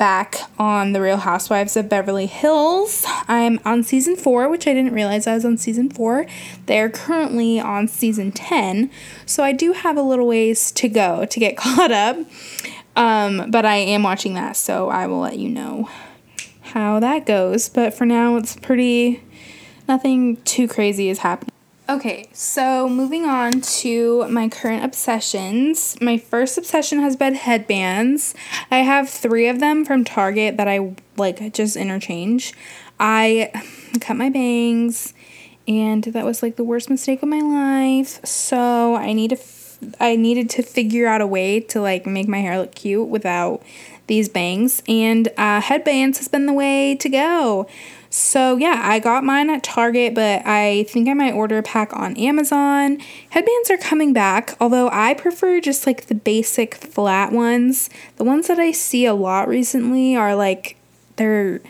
back 0.00 0.40
on 0.58 0.94
The 0.94 1.00
Real 1.02 1.18
Housewives 1.18 1.76
of 1.76 1.90
Beverly 1.90 2.24
Hills. 2.24 3.04
I'm 3.28 3.60
on 3.66 3.82
season 3.82 4.16
four, 4.16 4.48
which 4.48 4.66
I 4.66 4.72
didn't 4.72 4.94
realize 4.94 5.26
I 5.26 5.34
was 5.34 5.44
on 5.44 5.58
season 5.58 5.90
four. 5.90 6.24
They're 6.64 6.88
currently 6.88 7.60
on 7.60 7.86
season 7.86 8.32
10, 8.32 8.90
so 9.26 9.44
I 9.44 9.52
do 9.52 9.74
have 9.74 9.98
a 9.98 10.02
little 10.02 10.26
ways 10.26 10.72
to 10.72 10.88
go 10.88 11.26
to 11.26 11.38
get 11.38 11.54
caught 11.58 11.92
up. 11.92 12.16
Um, 12.96 13.50
but 13.50 13.66
I 13.66 13.76
am 13.76 14.02
watching 14.02 14.32
that, 14.34 14.56
so 14.56 14.88
I 14.88 15.06
will 15.06 15.20
let 15.20 15.38
you 15.38 15.50
know 15.50 15.90
how 16.62 16.98
that 17.00 17.26
goes. 17.26 17.68
But 17.68 17.92
for 17.92 18.06
now, 18.06 18.36
it's 18.36 18.56
pretty, 18.56 19.22
nothing 19.86 20.38
too 20.44 20.66
crazy 20.66 21.10
is 21.10 21.18
happening. 21.18 21.52
Okay, 21.90 22.28
so 22.32 22.88
moving 22.88 23.24
on 23.24 23.62
to 23.62 24.24
my 24.28 24.48
current 24.48 24.84
obsessions. 24.84 26.00
My 26.00 26.18
first 26.18 26.56
obsession 26.56 27.00
has 27.00 27.16
been 27.16 27.34
headbands. 27.34 28.32
I 28.70 28.78
have 28.78 29.10
three 29.10 29.48
of 29.48 29.58
them 29.58 29.84
from 29.84 30.04
Target 30.04 30.56
that 30.56 30.68
I 30.68 30.94
like 31.16 31.52
just 31.52 31.74
interchange. 31.74 32.54
I 33.00 33.50
cut 34.00 34.16
my 34.16 34.30
bangs, 34.30 35.14
and 35.66 36.04
that 36.04 36.24
was 36.24 36.44
like 36.44 36.54
the 36.54 36.62
worst 36.62 36.88
mistake 36.90 37.24
of 37.24 37.28
my 37.28 37.40
life. 37.40 38.24
So 38.24 38.94
I 38.94 39.12
need 39.12 39.30
to. 39.30 39.36
F- 39.36 39.78
I 39.98 40.14
needed 40.14 40.48
to 40.50 40.62
figure 40.62 41.08
out 41.08 41.20
a 41.22 41.26
way 41.26 41.58
to 41.58 41.80
like 41.80 42.06
make 42.06 42.28
my 42.28 42.38
hair 42.38 42.56
look 42.56 42.72
cute 42.72 43.08
without 43.08 43.64
these 44.06 44.28
bangs, 44.28 44.80
and 44.86 45.26
uh, 45.36 45.60
headbands 45.60 46.18
has 46.18 46.28
been 46.28 46.46
the 46.46 46.52
way 46.52 46.94
to 46.94 47.08
go. 47.08 47.66
So 48.12 48.56
yeah, 48.56 48.80
I 48.82 48.98
got 48.98 49.22
mine 49.22 49.50
at 49.50 49.62
Target, 49.62 50.16
but 50.16 50.44
I 50.44 50.84
think 50.88 51.08
I 51.08 51.14
might 51.14 51.32
order 51.32 51.58
a 51.58 51.62
pack 51.62 51.96
on 51.96 52.16
Amazon. 52.16 52.98
Headbands 53.30 53.70
are 53.70 53.76
coming 53.76 54.12
back, 54.12 54.56
although 54.60 54.90
I 54.90 55.14
prefer 55.14 55.60
just 55.60 55.86
like 55.86 56.06
the 56.06 56.16
basic 56.16 56.74
flat 56.74 57.30
ones. 57.30 57.88
The 58.16 58.24
ones 58.24 58.48
that 58.48 58.58
I 58.58 58.72
see 58.72 59.06
a 59.06 59.14
lot 59.14 59.46
recently 59.46 60.16
are 60.16 60.34
like 60.34 60.76
they're 61.14 61.60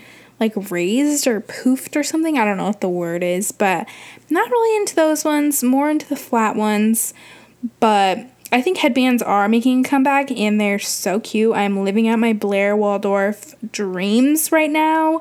like 0.40 0.54
raised 0.70 1.26
or 1.26 1.42
poofed 1.42 1.94
or 1.94 2.02
something. 2.02 2.38
I 2.38 2.47
don't 2.47 2.56
know 2.56 2.68
what 2.68 2.80
the 2.80 2.88
word 2.88 3.23
is, 3.23 3.52
but 3.52 3.87
not 4.30 4.50
really 4.50 4.76
into 4.78 4.97
those 4.97 5.26
ones, 5.26 5.62
more 5.62 5.90
into 5.90 6.09
the 6.09 6.16
flat 6.16 6.56
ones. 6.56 7.12
But 7.80 8.26
I 8.52 8.62
think 8.62 8.78
headbands 8.78 9.23
are 9.23 9.49
making 9.49 9.85
a 9.85 9.88
comeback 9.88 10.30
and 10.33 10.61
they're 10.61 10.80
so 10.80 11.21
cute. 11.21 11.54
I'm 11.54 11.85
living 11.85 12.09
out 12.09 12.19
my 12.19 12.33
Blair 12.33 12.76
Waldorf 12.76 13.54
dreams 13.71 14.50
right 14.50 14.71
now 14.71 15.21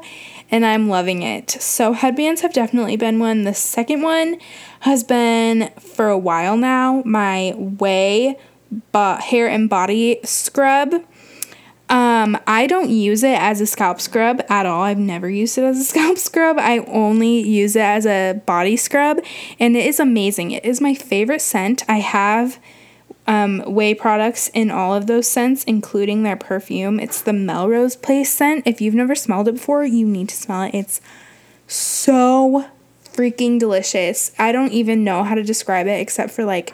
and 0.50 0.66
I'm 0.66 0.90
loving 0.90 1.22
it. 1.22 1.52
So, 1.52 1.94
headbands 1.94 2.42
have 2.42 2.54
definitely 2.54 2.98
been 2.98 3.20
one. 3.20 3.44
The 3.44 3.54
second 3.54 4.02
one 4.02 4.40
has 4.82 5.04
been 5.04 5.70
for 5.80 6.10
a 6.10 6.18
while 6.18 6.58
now 6.58 7.04
my 7.06 7.54
Ouai 7.56 8.36
but 8.92 9.22
hair 9.22 9.48
and 9.48 9.70
body 9.70 10.20
scrub. 10.24 10.94
Um, 11.90 12.38
I 12.46 12.68
don't 12.68 12.90
use 12.90 13.24
it 13.24 13.40
as 13.40 13.62
a 13.62 13.66
scalp 13.66 14.00
scrub 14.00 14.44
at 14.48 14.68
all. 14.68 14.84
I've 14.84 15.00
never 15.00 15.30
used 15.30 15.58
it 15.58 15.64
as 15.64 15.80
a 15.80 15.84
scalp 15.86 16.18
scrub. 16.20 16.58
I 16.60 16.80
only 16.80 17.40
use 17.40 17.76
it 17.76 17.82
as 17.82 18.06
a 18.06 18.42
body 18.46 18.78
scrub, 18.78 19.20
and 19.60 19.76
it 19.76 19.86
is 19.86 20.00
amazing. 20.00 20.52
It 20.52 20.64
is 20.66 20.82
my 20.82 20.94
favorite 20.94 21.42
scent. 21.42 21.84
I 21.90 21.98
have 21.98 22.60
um, 23.30 23.62
Ouai 23.62 23.96
products 23.96 24.50
in 24.56 24.72
all 24.72 24.96
of 24.96 25.06
those 25.06 25.28
scents, 25.28 25.64
including 25.66 26.24
their 26.24 26.36
perfume. 26.36 27.00
It's 27.00 27.22
the 27.22 27.32
Melrose 27.32 27.96
Place 27.96 28.34
scent. 28.34 28.66
If 28.66 28.82
you've 28.82 28.96
never 28.96 29.14
smelled 29.14 29.48
it 29.48 29.54
before, 29.54 29.86
you 29.86 30.08
need 30.08 30.30
to 30.30 30.36
smell 30.36 30.64
it. 30.64 30.74
It's 30.74 31.00
so 31.68 32.66
freaking 33.06 33.60
delicious. 33.60 34.32
I 34.40 34.52
don't 34.52 34.72
even 34.72 35.04
know 35.04 35.24
how 35.24 35.36
to 35.36 35.44
describe 35.44 35.86
it 35.86 36.02
except 36.02 36.32
for 36.32 36.44
like 36.44 36.74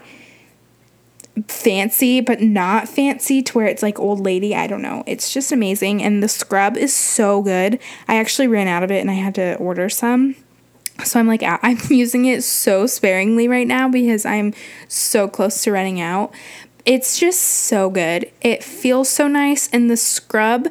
fancy 1.49 2.21
but 2.21 2.39
not 2.39 2.87
fancy 2.87 3.41
to 3.41 3.51
where 3.51 3.67
it's 3.67 3.83
like 3.83 3.99
old 3.99 4.21
lady 4.21 4.55
i 4.55 4.67
don't 4.67 4.81
know 4.81 5.03
it's 5.05 5.33
just 5.33 5.51
amazing 5.51 6.01
and 6.01 6.23
the 6.23 6.29
scrub 6.29 6.77
is 6.77 6.93
so 6.93 7.41
good 7.41 7.77
i 8.07 8.15
actually 8.15 8.47
ran 8.47 8.69
out 8.69 8.83
of 8.83 8.89
it 8.89 9.01
and 9.01 9.11
i 9.11 9.15
had 9.15 9.35
to 9.35 9.53
order 9.55 9.89
some 9.89 10.33
so 11.03 11.19
i'm 11.19 11.27
like 11.27 11.43
i'm 11.43 11.77
using 11.89 12.25
it 12.25 12.43
so 12.43 12.85
sparingly 12.87 13.47
right 13.47 13.67
now 13.67 13.89
because 13.89 14.25
i'm 14.25 14.53
so 14.87 15.27
close 15.27 15.63
to 15.63 15.71
running 15.71 15.99
out 15.99 16.31
it's 16.85 17.19
just 17.19 17.39
so 17.39 17.89
good 17.89 18.29
it 18.41 18.63
feels 18.63 19.09
so 19.09 19.27
nice 19.27 19.67
and 19.69 19.89
the 19.89 19.97
scrub 19.97 20.67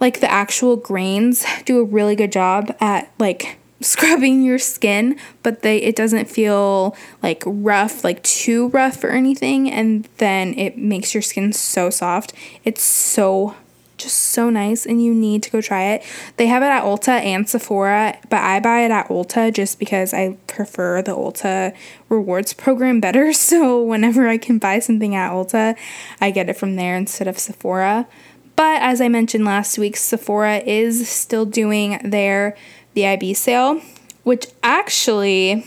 like 0.00 0.20
the 0.20 0.30
actual 0.30 0.76
grains 0.76 1.44
do 1.64 1.80
a 1.80 1.84
really 1.84 2.16
good 2.16 2.32
job 2.32 2.74
at 2.80 3.10
like 3.18 3.58
scrubbing 3.80 4.42
your 4.42 4.58
skin, 4.58 5.18
but 5.42 5.62
they 5.62 5.78
it 5.78 5.96
doesn't 5.96 6.30
feel 6.30 6.96
like 7.22 7.42
rough, 7.46 8.04
like 8.04 8.22
too 8.22 8.68
rough 8.68 9.04
or 9.04 9.10
anything, 9.10 9.70
and 9.70 10.08
then 10.16 10.58
it 10.58 10.78
makes 10.78 11.14
your 11.14 11.22
skin 11.22 11.52
so 11.52 11.90
soft. 11.90 12.32
It's 12.64 12.82
so 12.82 13.54
just 13.96 14.16
so 14.16 14.50
nice 14.50 14.86
and 14.86 15.02
you 15.02 15.14
need 15.14 15.42
to 15.44 15.50
go 15.50 15.60
try 15.60 15.84
it. 15.84 16.02
They 16.36 16.46
have 16.46 16.62
it 16.62 16.66
at 16.66 16.84
Ulta 16.84 17.08
and 17.08 17.48
Sephora, 17.48 18.18
but 18.28 18.42
I 18.42 18.60
buy 18.60 18.80
it 18.80 18.90
at 18.90 19.08
Ulta 19.08 19.52
just 19.52 19.78
because 19.78 20.12
I 20.12 20.36
prefer 20.46 21.02
the 21.02 21.12
Ulta 21.12 21.74
rewards 22.08 22.52
program 22.52 23.00
better. 23.00 23.32
So 23.46 23.80
whenever 23.80 24.26
I 24.26 24.38
can 24.38 24.58
buy 24.58 24.80
something 24.80 25.14
at 25.14 25.30
Ulta, 25.30 25.76
I 26.20 26.32
get 26.32 26.48
it 26.48 26.56
from 26.56 26.74
there 26.74 26.96
instead 26.96 27.28
of 27.28 27.38
Sephora. 27.38 28.08
But 28.56 28.82
as 28.82 29.00
I 29.00 29.08
mentioned 29.08 29.44
last 29.44 29.78
week, 29.78 29.96
Sephora 29.96 30.58
is 30.58 31.08
still 31.08 31.44
doing 31.44 32.00
their 32.02 32.56
VIB 32.94 33.36
sale, 33.36 33.80
which 34.24 34.48
actually 34.64 35.64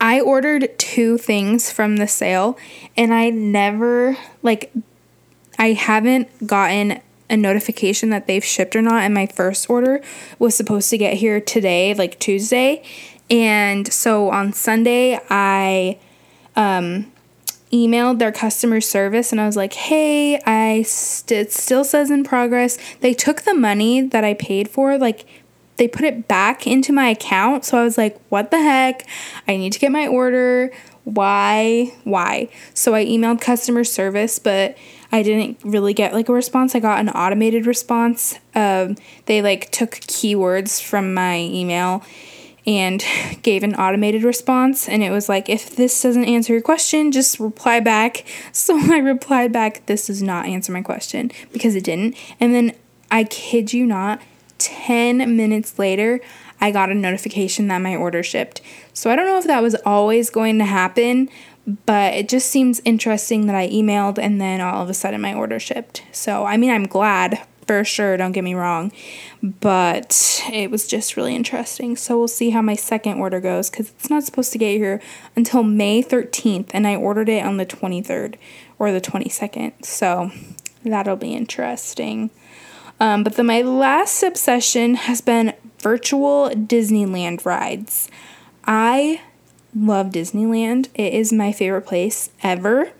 I 0.00 0.20
ordered 0.20 0.78
two 0.78 1.18
things 1.18 1.70
from 1.70 1.96
the 1.96 2.08
sale 2.08 2.56
and 2.96 3.12
I 3.12 3.30
never 3.30 4.16
like 4.42 4.72
I 5.58 5.72
haven't 5.72 6.46
gotten 6.46 7.00
a 7.30 7.36
notification 7.36 8.10
that 8.10 8.26
they've 8.26 8.44
shipped 8.44 8.76
or 8.76 8.82
not 8.82 9.02
and 9.02 9.14
my 9.14 9.26
first 9.26 9.68
order 9.70 10.02
was 10.38 10.54
supposed 10.54 10.90
to 10.90 10.98
get 10.98 11.14
here 11.14 11.40
today, 11.40 11.94
like 11.94 12.18
Tuesday. 12.18 12.82
And 13.30 13.90
so 13.92 14.30
on 14.30 14.52
Sunday 14.52 15.18
I 15.30 15.98
um 16.56 17.10
emailed 17.72 18.20
their 18.20 18.30
customer 18.30 18.80
service 18.80 19.32
and 19.32 19.40
I 19.40 19.46
was 19.46 19.56
like, 19.56 19.72
"Hey, 19.72 20.38
I 20.46 20.82
st- 20.82 21.46
it 21.46 21.52
still 21.52 21.82
says 21.82 22.10
in 22.10 22.22
progress. 22.22 22.78
They 23.00 23.14
took 23.14 23.42
the 23.42 23.54
money 23.54 24.02
that 24.02 24.22
I 24.22 24.34
paid 24.34 24.68
for 24.68 24.96
like 24.98 25.26
they 25.76 25.88
put 25.88 26.04
it 26.04 26.28
back 26.28 26.66
into 26.66 26.92
my 26.92 27.08
account. 27.08 27.64
So 27.64 27.78
I 27.78 27.84
was 27.84 27.98
like, 27.98 28.18
what 28.28 28.50
the 28.50 28.62
heck? 28.62 29.06
I 29.48 29.56
need 29.56 29.72
to 29.72 29.78
get 29.78 29.90
my 29.90 30.06
order. 30.06 30.70
Why? 31.04 31.92
Why? 32.04 32.48
So 32.74 32.94
I 32.94 33.04
emailed 33.04 33.40
customer 33.40 33.84
service, 33.84 34.38
but 34.38 34.76
I 35.14 35.22
didn't 35.22 35.58
really 35.62 35.94
get 35.94 36.12
like 36.12 36.28
a 36.28 36.32
response. 36.32 36.74
I 36.74 36.80
got 36.80 36.98
an 36.98 37.08
automated 37.08 37.66
response. 37.66 38.36
Um, 38.52 38.96
they 39.26 39.42
like 39.42 39.70
took 39.70 39.92
keywords 39.92 40.82
from 40.82 41.14
my 41.14 41.38
email 41.38 42.02
and 42.66 43.04
gave 43.42 43.62
an 43.62 43.76
automated 43.76 44.24
response 44.24 44.88
and 44.88 45.04
it 45.04 45.12
was 45.12 45.28
like 45.28 45.48
if 45.48 45.76
this 45.76 46.02
doesn't 46.02 46.24
answer 46.24 46.52
your 46.52 46.62
question 46.62 47.12
just 47.12 47.38
reply 47.38 47.78
back 47.78 48.24
so 48.52 48.76
i 48.90 48.96
replied 48.96 49.52
back 49.52 49.84
this 49.84 50.06
does 50.06 50.22
not 50.22 50.46
answer 50.46 50.72
my 50.72 50.80
question 50.80 51.30
because 51.52 51.76
it 51.76 51.84
didn't 51.84 52.16
and 52.40 52.54
then 52.54 52.74
i 53.10 53.22
kid 53.22 53.74
you 53.74 53.84
not 53.84 54.18
10 54.58 55.36
minutes 55.36 55.78
later, 55.78 56.20
I 56.60 56.70
got 56.70 56.90
a 56.90 56.94
notification 56.94 57.68
that 57.68 57.78
my 57.78 57.94
order 57.96 58.22
shipped. 58.22 58.60
So 58.92 59.10
I 59.10 59.16
don't 59.16 59.26
know 59.26 59.38
if 59.38 59.46
that 59.46 59.62
was 59.62 59.74
always 59.84 60.30
going 60.30 60.58
to 60.58 60.64
happen, 60.64 61.28
but 61.66 62.14
it 62.14 62.28
just 62.28 62.50
seems 62.50 62.80
interesting 62.84 63.46
that 63.46 63.56
I 63.56 63.68
emailed 63.68 64.18
and 64.18 64.40
then 64.40 64.60
all 64.60 64.82
of 64.82 64.90
a 64.90 64.94
sudden 64.94 65.20
my 65.20 65.34
order 65.34 65.58
shipped. 65.58 66.02
So, 66.12 66.44
I 66.44 66.56
mean, 66.56 66.70
I'm 66.70 66.86
glad 66.86 67.42
for 67.66 67.82
sure, 67.82 68.16
don't 68.18 68.32
get 68.32 68.44
me 68.44 68.54
wrong, 68.54 68.92
but 69.42 70.42
it 70.52 70.70
was 70.70 70.86
just 70.86 71.16
really 71.16 71.34
interesting. 71.34 71.96
So, 71.96 72.18
we'll 72.18 72.28
see 72.28 72.50
how 72.50 72.60
my 72.60 72.74
second 72.74 73.18
order 73.18 73.40
goes 73.40 73.70
because 73.70 73.90
it's 73.90 74.10
not 74.10 74.24
supposed 74.24 74.52
to 74.52 74.58
get 74.58 74.76
here 74.76 75.00
until 75.34 75.62
May 75.62 76.02
13th, 76.02 76.70
and 76.72 76.86
I 76.86 76.96
ordered 76.96 77.30
it 77.30 77.44
on 77.44 77.56
the 77.56 77.64
23rd 77.64 78.36
or 78.78 78.92
the 78.92 79.00
22nd. 79.00 79.84
So, 79.84 80.30
that'll 80.84 81.16
be 81.16 81.34
interesting. 81.34 82.30
Um, 83.00 83.24
but 83.24 83.36
then 83.36 83.46
my 83.46 83.62
last 83.62 84.22
obsession 84.22 84.94
has 84.94 85.20
been 85.20 85.54
virtual 85.78 86.50
Disneyland 86.50 87.44
rides. 87.44 88.08
I 88.66 89.20
love 89.74 90.08
Disneyland. 90.08 90.88
It 90.94 91.14
is 91.14 91.32
my 91.32 91.52
favorite 91.52 91.82
place 91.86 92.30
ever. 92.42 92.92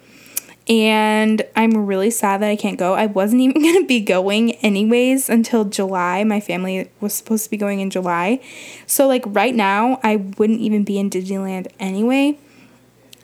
And 0.66 1.42
I'm 1.54 1.86
really 1.86 2.10
sad 2.10 2.40
that 2.40 2.48
I 2.48 2.56
can't 2.56 2.78
go. 2.78 2.94
I 2.94 3.06
wasn't 3.06 3.42
even 3.42 3.62
going 3.62 3.82
to 3.82 3.86
be 3.86 4.00
going 4.00 4.52
anyways 4.56 5.28
until 5.28 5.64
July. 5.64 6.24
My 6.24 6.40
family 6.40 6.90
was 7.00 7.14
supposed 7.14 7.44
to 7.44 7.50
be 7.50 7.56
going 7.56 7.80
in 7.80 7.90
July. 7.90 8.40
So, 8.86 9.06
like, 9.06 9.24
right 9.26 9.54
now, 9.54 10.00
I 10.02 10.16
wouldn't 10.16 10.60
even 10.60 10.84
be 10.84 10.98
in 10.98 11.10
Disneyland 11.10 11.68
anyway 11.78 12.38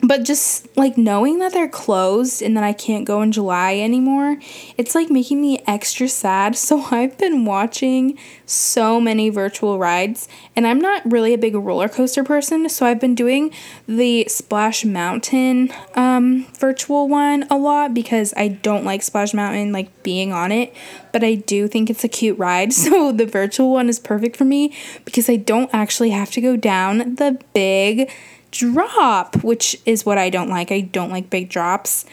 but 0.02 0.24
just 0.24 0.74
like 0.76 0.96
knowing 0.96 1.38
that 1.40 1.52
they're 1.52 1.68
closed 1.68 2.40
and 2.42 2.56
that 2.56 2.64
I 2.64 2.72
can't 2.72 3.04
go 3.04 3.20
in 3.22 3.32
July 3.32 3.76
anymore, 3.76 4.38
it's 4.76 4.94
like 4.94 5.10
making 5.10 5.40
me 5.40 5.62
extra 5.66 6.08
sad. 6.08 6.56
So 6.70 6.86
I've 6.92 7.18
been 7.18 7.44
watching 7.44 8.16
so 8.46 9.00
many 9.00 9.28
virtual 9.28 9.78
rides, 9.78 10.28
and 10.54 10.68
I'm 10.68 10.78
not 10.78 11.02
really 11.10 11.34
a 11.34 11.38
big 11.38 11.56
roller 11.56 11.88
coaster 11.88 12.22
person, 12.22 12.68
so 12.68 12.86
I've 12.86 13.00
been 13.00 13.16
doing 13.16 13.52
the 13.88 14.26
Splash 14.28 14.84
Mountain 14.84 15.72
um, 15.96 16.46
virtual 16.58 17.08
one 17.08 17.44
a 17.50 17.56
lot 17.56 17.92
because 17.92 18.32
I 18.36 18.46
don't 18.48 18.84
like 18.84 19.02
Splash 19.02 19.34
Mountain, 19.34 19.72
like 19.72 20.04
being 20.04 20.32
on 20.32 20.52
it, 20.52 20.72
but 21.12 21.24
I 21.24 21.34
do 21.34 21.66
think 21.66 21.90
it's 21.90 22.04
a 22.04 22.08
cute 22.08 22.38
ride. 22.38 22.72
So 22.80 23.12
the 23.12 23.26
virtual 23.26 23.72
one 23.72 23.88
is 23.88 23.98
perfect 23.98 24.36
for 24.36 24.44
me 24.44 24.74
because 25.04 25.28
I 25.28 25.36
don't 25.36 25.70
actually 25.72 26.10
have 26.10 26.30
to 26.32 26.40
go 26.40 26.56
down 26.56 27.16
the 27.16 27.38
big 27.52 28.10
drop, 28.50 29.42
which 29.42 29.76
is 29.86 30.04
what 30.04 30.18
I 30.18 30.30
don't 30.30 30.48
like. 30.48 30.72
I 30.72 30.80
don't 30.80 31.10
like 31.10 31.30
big 31.30 31.48
drops. 31.48 32.04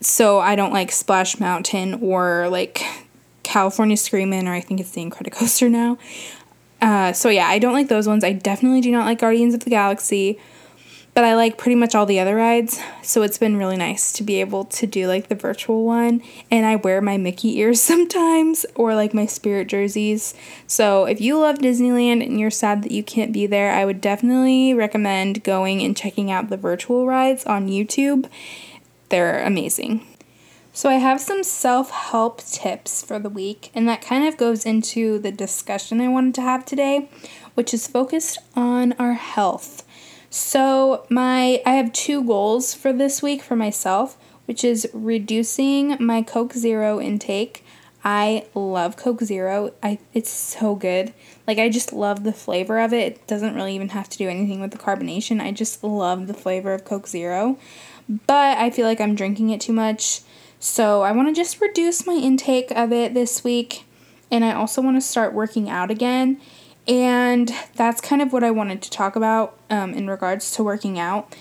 So 0.00 0.38
I 0.40 0.56
don't 0.56 0.72
like 0.72 0.92
Splash 0.92 1.40
Mountain 1.40 1.94
or 2.02 2.48
like 2.48 2.82
California 3.42 3.96
Screamin', 3.96 4.46
or 4.46 4.54
I 4.54 4.60
think 4.60 4.80
it's 4.80 4.90
the 4.90 5.04
Incredicoaster 5.04 5.70
now. 5.70 5.98
Uh, 6.80 7.12
so 7.12 7.28
yeah, 7.28 7.46
I 7.46 7.58
don't 7.58 7.72
like 7.72 7.88
those 7.88 8.06
ones. 8.06 8.22
I 8.22 8.32
definitely 8.32 8.80
do 8.80 8.92
not 8.92 9.06
like 9.06 9.18
Guardians 9.18 9.54
of 9.54 9.60
the 9.60 9.70
Galaxy 9.70 10.38
but 11.16 11.24
I 11.24 11.34
like 11.34 11.56
pretty 11.56 11.76
much 11.76 11.94
all 11.94 12.04
the 12.04 12.20
other 12.20 12.36
rides. 12.36 12.78
So 13.00 13.22
it's 13.22 13.38
been 13.38 13.56
really 13.56 13.78
nice 13.78 14.12
to 14.12 14.22
be 14.22 14.38
able 14.42 14.66
to 14.66 14.86
do 14.86 15.08
like 15.08 15.28
the 15.28 15.34
virtual 15.34 15.86
one. 15.86 16.22
And 16.50 16.66
I 16.66 16.76
wear 16.76 17.00
my 17.00 17.16
Mickey 17.16 17.58
ears 17.58 17.80
sometimes 17.92 18.66
or 18.74 18.94
like 18.94 19.14
my 19.14 19.24
spirit 19.24 19.68
jerseys. 19.68 20.34
So 20.66 21.06
if 21.06 21.18
you 21.18 21.38
love 21.38 21.56
Disneyland 21.56 22.22
and 22.22 22.38
you're 22.38 22.50
sad 22.50 22.82
that 22.82 22.92
you 22.92 23.02
can't 23.02 23.32
be 23.32 23.46
there, 23.46 23.72
I 23.72 23.86
would 23.86 24.02
definitely 24.02 24.74
recommend 24.74 25.42
going 25.42 25.80
and 25.80 25.96
checking 25.96 26.30
out 26.30 26.50
the 26.50 26.58
virtual 26.58 27.06
rides 27.06 27.46
on 27.46 27.66
YouTube. 27.66 28.28
They're 29.08 29.42
amazing. 29.42 30.06
So, 30.74 30.90
I 30.90 30.96
have 30.96 31.22
some 31.22 31.42
self 31.42 31.90
help 31.90 32.44
tips 32.44 33.02
for 33.02 33.18
the 33.18 33.30
week, 33.30 33.70
and 33.74 33.88
that 33.88 34.02
kind 34.02 34.28
of 34.28 34.36
goes 34.36 34.66
into 34.66 35.18
the 35.18 35.32
discussion 35.32 36.02
I 36.02 36.08
wanted 36.08 36.34
to 36.34 36.42
have 36.42 36.66
today, 36.66 37.08
which 37.54 37.72
is 37.72 37.86
focused 37.86 38.36
on 38.54 38.92
our 38.98 39.14
health. 39.14 39.85
So, 40.38 41.06
my 41.08 41.62
I 41.64 41.76
have 41.76 41.94
two 41.94 42.22
goals 42.22 42.74
for 42.74 42.92
this 42.92 43.22
week 43.22 43.40
for 43.40 43.56
myself, 43.56 44.18
which 44.44 44.64
is 44.64 44.86
reducing 44.92 45.96
my 45.98 46.20
Coke 46.20 46.52
Zero 46.52 47.00
intake. 47.00 47.64
I 48.04 48.44
love 48.54 48.98
Coke 48.98 49.22
Zero. 49.22 49.72
I 49.82 49.98
it's 50.12 50.28
so 50.28 50.74
good. 50.74 51.14
Like 51.46 51.58
I 51.58 51.70
just 51.70 51.90
love 51.90 52.22
the 52.22 52.34
flavor 52.34 52.78
of 52.80 52.92
it. 52.92 53.14
It 53.14 53.26
doesn't 53.26 53.54
really 53.54 53.74
even 53.74 53.88
have 53.88 54.10
to 54.10 54.18
do 54.18 54.28
anything 54.28 54.60
with 54.60 54.72
the 54.72 54.78
carbonation. 54.78 55.40
I 55.40 55.52
just 55.52 55.82
love 55.82 56.26
the 56.26 56.34
flavor 56.34 56.74
of 56.74 56.84
Coke 56.84 57.06
Zero. 57.06 57.56
but 58.26 58.58
I 58.58 58.68
feel 58.68 58.84
like 58.84 59.00
I'm 59.00 59.14
drinking 59.14 59.48
it 59.48 59.62
too 59.62 59.72
much. 59.72 60.20
So 60.60 61.00
I 61.00 61.12
want 61.12 61.28
to 61.28 61.34
just 61.34 61.62
reduce 61.62 62.06
my 62.06 62.12
intake 62.12 62.70
of 62.72 62.92
it 62.92 63.14
this 63.14 63.42
week. 63.42 63.86
And 64.30 64.44
I 64.44 64.52
also 64.52 64.82
want 64.82 64.98
to 64.98 65.00
start 65.00 65.32
working 65.32 65.70
out 65.70 65.90
again. 65.90 66.42
And 66.88 67.52
that's 67.74 68.00
kind 68.00 68.22
of 68.22 68.32
what 68.32 68.44
I 68.44 68.50
wanted 68.50 68.82
to 68.82 68.90
talk 68.90 69.16
about 69.16 69.58
um, 69.70 69.92
in 69.94 70.08
regards 70.08 70.52
to 70.52 70.64
working 70.64 70.98
out. 70.98 71.34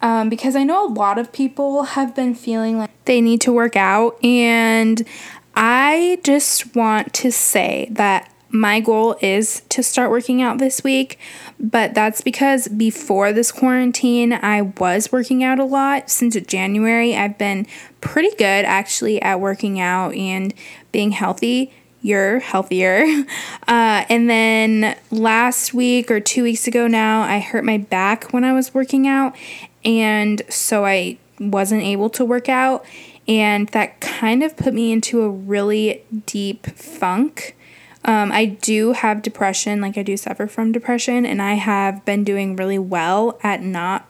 Um, 0.00 0.28
because 0.28 0.56
I 0.56 0.64
know 0.64 0.86
a 0.86 0.92
lot 0.92 1.18
of 1.18 1.32
people 1.32 1.84
have 1.84 2.14
been 2.16 2.34
feeling 2.34 2.78
like 2.78 2.90
they 3.04 3.20
need 3.20 3.40
to 3.42 3.52
work 3.52 3.76
out. 3.76 4.22
And 4.24 5.06
I 5.54 6.18
just 6.24 6.74
want 6.74 7.12
to 7.14 7.30
say 7.30 7.88
that 7.92 8.32
my 8.52 8.80
goal 8.80 9.16
is 9.22 9.62
to 9.70 9.82
start 9.82 10.10
working 10.10 10.42
out 10.42 10.58
this 10.58 10.84
week, 10.84 11.18
but 11.58 11.94
that's 11.94 12.20
because 12.20 12.68
before 12.68 13.32
this 13.32 13.50
quarantine, 13.50 14.32
I 14.32 14.62
was 14.62 15.10
working 15.10 15.42
out 15.42 15.58
a 15.58 15.64
lot. 15.64 16.10
Since 16.10 16.36
January, 16.46 17.16
I've 17.16 17.38
been 17.38 17.66
pretty 18.02 18.30
good 18.36 18.66
actually 18.66 19.22
at 19.22 19.40
working 19.40 19.80
out 19.80 20.14
and 20.14 20.52
being 20.92 21.12
healthy. 21.12 21.72
You're 22.02 22.40
healthier. 22.40 23.04
Uh, 23.68 24.04
and 24.08 24.28
then 24.28 24.98
last 25.10 25.72
week 25.72 26.10
or 26.10 26.18
two 26.18 26.42
weeks 26.42 26.66
ago 26.66 26.88
now, 26.88 27.22
I 27.22 27.38
hurt 27.38 27.64
my 27.64 27.78
back 27.78 28.32
when 28.32 28.44
I 28.44 28.52
was 28.52 28.74
working 28.74 29.06
out, 29.06 29.36
and 29.84 30.42
so 30.48 30.84
I 30.84 31.16
wasn't 31.38 31.82
able 31.84 32.10
to 32.10 32.24
work 32.24 32.48
out. 32.48 32.84
And 33.28 33.68
that 33.68 34.00
kind 34.00 34.42
of 34.42 34.56
put 34.56 34.74
me 34.74 34.92
into 34.92 35.22
a 35.22 35.30
really 35.30 36.04
deep 36.26 36.66
funk. 36.76 37.56
Um, 38.04 38.32
I 38.32 38.46
do 38.46 38.92
have 38.92 39.22
depression, 39.22 39.80
like 39.80 39.96
I 39.96 40.02
do 40.02 40.16
suffer 40.16 40.46
from 40.48 40.72
depression, 40.72 41.24
and 41.24 41.40
I 41.40 41.54
have 41.54 42.04
been 42.04 42.24
doing 42.24 42.56
really 42.56 42.80
well 42.80 43.38
at 43.42 43.62
not 43.62 44.06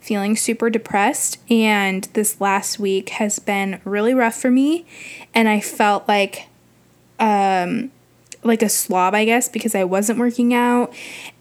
feeling 0.00 0.36
super 0.36 0.68
depressed. 0.68 1.38
And 1.48 2.04
this 2.14 2.40
last 2.40 2.78
week 2.80 3.10
has 3.10 3.38
been 3.38 3.80
really 3.84 4.14
rough 4.14 4.34
for 4.34 4.50
me, 4.50 4.84
and 5.32 5.48
I 5.48 5.60
felt 5.60 6.08
like, 6.08 6.48
um, 7.20 7.90
like 8.42 8.62
a 8.62 8.68
slob, 8.68 9.14
I 9.14 9.24
guess, 9.24 9.48
because 9.48 9.74
I 9.74 9.84
wasn't 9.84 10.18
working 10.18 10.54
out 10.54 10.92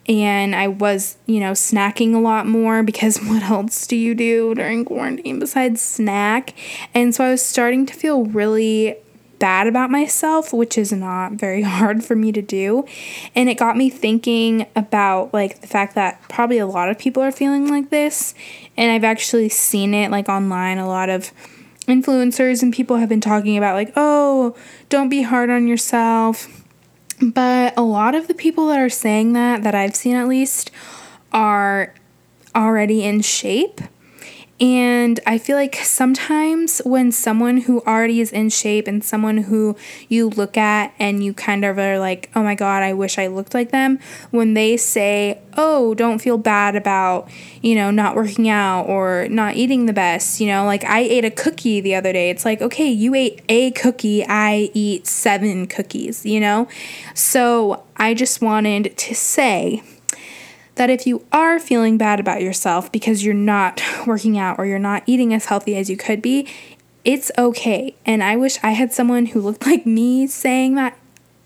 and 0.07 0.55
I 0.55 0.67
was, 0.67 1.17
you 1.27 1.39
know, 1.39 1.51
snacking 1.51 2.13
a 2.13 2.19
lot 2.19 2.45
more 2.45 2.83
because 2.83 3.17
what 3.24 3.43
else 3.43 3.88
do 3.88 3.95
you 3.95 4.15
do 4.15 4.55
during 4.55 4.86
quarantine 4.86 5.39
besides 5.39 5.81
snack? 5.81 6.53
And 6.93 7.15
so 7.15 7.24
I 7.24 7.31
was 7.31 7.41
starting 7.41 7.86
to 7.86 7.93
feel 7.93 8.25
really 8.25 8.98
bad 9.38 9.67
about 9.67 9.89
myself, 9.89 10.51
which 10.51 10.77
is 10.77 10.91
not 10.91 11.33
very 11.33 11.62
hard 11.77 12.03
for 12.03 12.15
me 12.15 12.31
to 12.33 12.41
do. 12.41 12.86
And 13.36 13.50
it 13.50 13.55
got 13.55 13.77
me 13.77 13.89
thinking 13.89 14.67
about 14.75 15.33
like 15.33 15.62
the 15.62 15.67
fact 15.67 15.95
that 15.95 16.21
probably 16.24 16.57
a 16.57 16.67
lot 16.67 16.89
of 16.89 17.00
people 17.00 17.24
are 17.24 17.31
feeling 17.31 17.69
like 17.69 17.89
this. 17.89 18.33
And 18.75 18.91
I've 18.91 19.05
actually 19.05 19.50
seen 19.50 19.93
it 19.93 20.12
like 20.12 20.27
online. 20.27 20.77
A 20.77 20.88
lot 20.88 21.09
of 21.09 21.31
influencers 21.89 22.63
and 22.63 22.74
people 22.74 22.98
have 22.98 23.10
been 23.10 23.22
talking 23.22 23.58
about 23.58 23.75
like, 23.75 23.91
oh, 23.96 24.55
don't 24.89 25.10
be 25.10 25.24
hard 25.24 25.50
on 25.50 25.67
yourself. 25.67 26.63
But 27.22 27.77
a 27.77 27.81
lot 27.81 28.15
of 28.15 28.27
the 28.27 28.34
people 28.34 28.67
that 28.67 28.79
are 28.79 28.89
saying 28.89 29.34
that, 29.34 29.63
that 29.63 29.75
I've 29.75 29.96
seen 29.96 30.15
at 30.15 30.27
least, 30.27 30.72
are 31.34 31.93
already 32.55 33.03
in 33.03 33.22
shape 33.22 33.81
and 34.61 35.19
I 35.25 35.37
feel 35.37 35.55
like 35.55 35.75
sometimes 35.75 36.79
when 36.83 37.11
someone 37.11 37.61
who 37.61 37.81
already 37.81 38.19
is 38.19 38.31
in 38.31 38.49
shape 38.49 38.87
and 38.87 39.03
someone 39.03 39.37
who 39.37 39.77
you 40.09 40.29
look 40.29 40.57
at 40.57 40.93
and 40.99 41.23
you 41.23 41.33
kind 41.33 41.63
of 41.63 41.77
are 41.77 41.97
like, 41.97 42.29
oh 42.35 42.43
my 42.43 42.55
God, 42.55 42.83
I 42.83 42.93
wish 42.93 43.17
I 43.17 43.27
looked 43.27 43.53
like 43.53 43.71
them, 43.71 43.99
when 44.31 44.55
they 44.55 44.75
say, 44.75 45.41
oh, 45.55 45.93
don't 45.93 46.19
feel 46.19 46.37
bad 46.37 46.75
about, 46.75 47.29
you 47.61 47.75
know, 47.75 47.89
not 47.89 48.15
working 48.15 48.49
out 48.49 48.83
or 48.83 49.27
not 49.29 49.55
eating 49.55 49.85
the 49.85 49.93
best, 49.93 50.41
you 50.41 50.47
know, 50.47 50.65
like 50.65 50.83
I 50.83 50.99
ate 50.99 51.23
a 51.23 51.31
cookie 51.31 51.79
the 51.79 51.95
other 51.95 52.11
day. 52.11 52.29
It's 52.29 52.43
like, 52.43 52.61
okay, 52.61 52.89
you 52.89 53.15
ate 53.15 53.41
a 53.47 53.71
cookie, 53.71 54.25
I 54.25 54.71
eat 54.73 55.07
seven 55.07 55.67
cookies, 55.67 56.25
you 56.25 56.39
know? 56.39 56.67
So 57.13 57.83
I 57.95 58.13
just 58.13 58.41
wanted 58.41 58.97
to 58.97 59.15
say, 59.15 59.83
that 60.79 60.89
if 60.89 61.05
you 61.05 61.25
are 61.33 61.59
feeling 61.59 61.98
bad 61.98 62.22
about 62.22 62.42
yourself 62.42 62.89
because 62.89 63.24
you're 63.24 63.33
not 63.33 63.83
working 64.07 64.37
out 64.37 64.57
or 64.57 64.65
you're 64.65 64.79
not 64.79 65.03
eating 65.05 65.33
as 65.33 65.46
healthy 65.46 65.75
as 65.75 65.89
you 65.89 65.98
could 65.98 66.22
be, 66.22 66.48
it's 67.03 67.31
okay. 67.37 67.96
And 68.05 68.24
I 68.24 68.37
wish 68.37 68.57
I 68.63 68.72
had 68.72 68.94
someone 68.94 69.27
who 69.27 69.42
looked 69.42 69.65
like 69.68 69.85
me 69.85 70.25
saying 70.25 70.75
that 70.75 70.98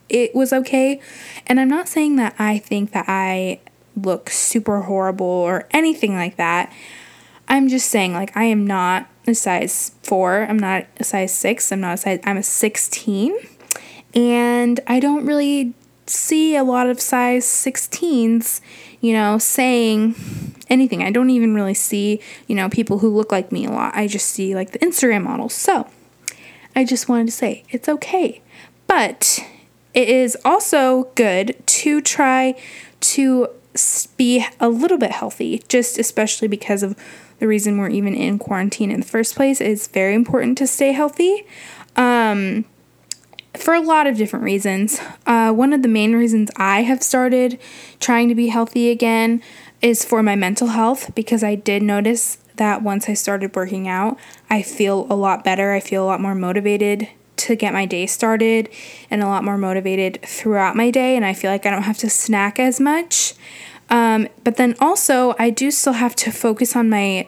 it 0.08 0.36
was 0.36 0.54
okay. 0.54 1.02
And 1.48 1.60
I'm 1.60 1.68
not 1.68 1.88
saying 1.88 2.16
that 2.18 2.36
I 2.38 2.60
think 2.60 2.92
that 2.92 3.06
I 3.08 3.60
look 4.00 4.30
super 4.30 4.82
horrible 4.82 5.26
or 5.26 5.68
anything 5.72 6.14
like 6.14 6.38
that. 6.38 6.72
I'm 7.48 7.70
just 7.70 7.90
saying, 7.90 8.14
like, 8.14 8.38
I 8.38 8.44
am 8.44 8.68
not 8.68 9.10
a 9.26 9.34
size 9.34 9.94
four. 10.04 10.44
I'm 10.44 10.60
not 10.60 10.86
a 10.98 11.04
size 11.04 11.34
six. 11.34 11.72
I'm 11.72 11.82
not 11.82 11.96
a 11.96 11.98
size, 11.98 12.20
I'm 12.24 12.38
a 12.38 12.44
16. 12.44 13.36
And 14.14 14.80
I 14.86 15.00
don't 15.00 15.26
really 15.26 15.74
see 16.06 16.56
a 16.56 16.64
lot 16.64 16.88
of 16.88 17.02
size 17.02 17.46
16s 17.46 18.62
you 19.04 19.12
know, 19.12 19.38
saying 19.38 20.16
anything. 20.70 21.04
I 21.04 21.12
don't 21.12 21.30
even 21.30 21.54
really 21.54 21.74
see, 21.74 22.22
you 22.48 22.56
know, 22.56 22.70
people 22.70 23.00
who 23.00 23.10
look 23.10 23.34
like 23.34 23.52
me 23.52 23.66
a 23.66 23.70
lot. 23.70 23.94
I 23.94 24.08
just 24.08 24.30
see 24.30 24.56
like 24.56 24.72
the 24.72 24.80
Instagram 24.80 25.26
models. 25.26 25.54
So 25.54 25.90
I 26.74 26.86
just 26.86 27.10
wanted 27.10 27.26
to 27.26 27.34
say 27.34 27.66
it's 27.70 27.90
okay. 27.90 28.42
But 28.88 29.46
it 29.94 30.08
is 30.08 30.38
also 30.46 31.10
good 31.16 31.62
to 31.66 32.00
try 32.00 32.56
to 33.02 33.50
be 34.16 34.46
a 34.62 34.70
little 34.70 34.98
bit 34.98 35.12
healthy, 35.12 35.62
just 35.68 36.00
especially 36.00 36.48
because 36.48 36.82
of 36.82 36.96
the 37.40 37.48
reason 37.48 37.78
we're 37.78 37.90
even 37.90 38.16
in 38.16 38.40
quarantine 38.40 38.90
in 38.90 39.02
the 39.02 39.06
first 39.06 39.36
place. 39.36 39.60
It's 39.60 39.88
very 39.88 40.14
important 40.14 40.58
to 40.60 40.68
stay 40.68 40.94
healthy. 40.94 41.46
Um, 41.98 42.64
for 43.56 43.74
a 43.74 43.82
lot 43.82 44.08
of 44.08 44.18
different 44.18 44.46
reasons. 44.46 45.00
Uh, 45.26 45.52
one 45.52 45.74
of 45.74 45.82
the 45.82 45.88
main 45.88 46.14
reasons 46.14 46.50
I 46.56 46.82
have 46.82 47.04
started 47.04 47.60
trying 48.00 48.30
to 48.30 48.36
be 48.36 48.48
healthy 48.48 48.90
again 48.90 49.42
is 49.82 50.04
for 50.04 50.24
my 50.24 50.36
mental 50.36 50.68
health 50.68 51.14
because 51.14 51.44
I 51.44 51.56
did 51.56 51.84
notice 51.84 52.38
that 52.56 52.82
once 52.82 53.10
I 53.10 53.14
started 53.14 53.56
working 53.56 53.88
out, 53.88 54.18
I 54.50 54.62
feel 54.62 55.08
a 55.10 55.16
lot 55.16 55.44
better. 55.44 55.72
I 55.72 55.80
feel 55.80 56.04
a 56.04 56.08
lot 56.08 56.22
more 56.22 56.36
motivated 56.36 57.10
to 57.36 57.56
get 57.56 57.74
my 57.74 57.86
day 57.86 58.06
started 58.06 58.70
and 59.10 59.22
a 59.22 59.28
lot 59.28 59.44
more 59.44 59.58
motivated 59.58 60.22
throughout 60.24 60.76
my 60.76 60.92
day, 60.92 61.16
and 61.16 61.26
I 61.26 61.34
feel 61.34 61.52
like 61.52 61.66
I 61.66 61.72
don't 61.72 61.84
have 61.84 61.98
to 62.00 62.10
snack 62.10 62.60
as 62.60 62.80
much. 62.80 63.34
Um, 63.90 64.28
but 64.44 64.58
then 64.58 64.76
also, 64.80 65.36
I 65.38 65.50
do 65.50 65.72
still 65.72 65.94
have 65.94 66.16
to 66.18 66.32
focus 66.32 66.76
on 66.76 66.90
my 66.90 67.28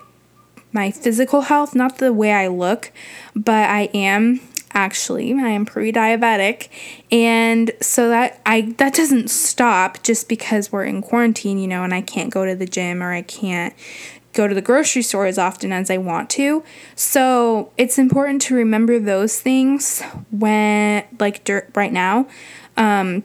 my 0.71 0.91
physical 0.91 1.41
health, 1.41 1.73
not 1.73 1.99
the 1.99 2.11
way 2.11 2.33
I 2.33 2.47
look, 2.47 2.91
but 3.33 3.69
I 3.69 3.83
am 3.93 4.41
actually. 4.75 5.33
I 5.33 5.47
am 5.49 5.65
pre-diabetic. 5.65 6.67
And 7.11 7.71
so 7.81 8.09
that 8.09 8.41
I 8.45 8.73
that 8.77 8.93
doesn't 8.93 9.29
stop 9.29 10.03
just 10.03 10.29
because 10.29 10.71
we're 10.71 10.83
in 10.83 11.01
quarantine, 11.01 11.57
you 11.57 11.67
know, 11.67 11.83
and 11.83 11.93
I 11.93 12.01
can't 12.01 12.29
go 12.29 12.45
to 12.45 12.53
the 12.53 12.65
gym 12.67 13.01
or 13.01 13.11
I 13.13 13.21
can't 13.23 13.73
go 14.33 14.47
to 14.47 14.53
the 14.53 14.61
grocery 14.61 15.01
store 15.01 15.25
as 15.25 15.37
often 15.37 15.71
as 15.71 15.89
I 15.89 15.97
want 15.97 16.29
to. 16.31 16.61
So, 16.93 17.71
it's 17.77 17.97
important 17.97 18.41
to 18.43 18.55
remember 18.55 18.99
those 18.99 19.39
things 19.39 20.01
when 20.29 21.05
like 21.19 21.43
dirt 21.45 21.69
right 21.73 21.93
now. 21.93 22.27
Um 22.77 23.23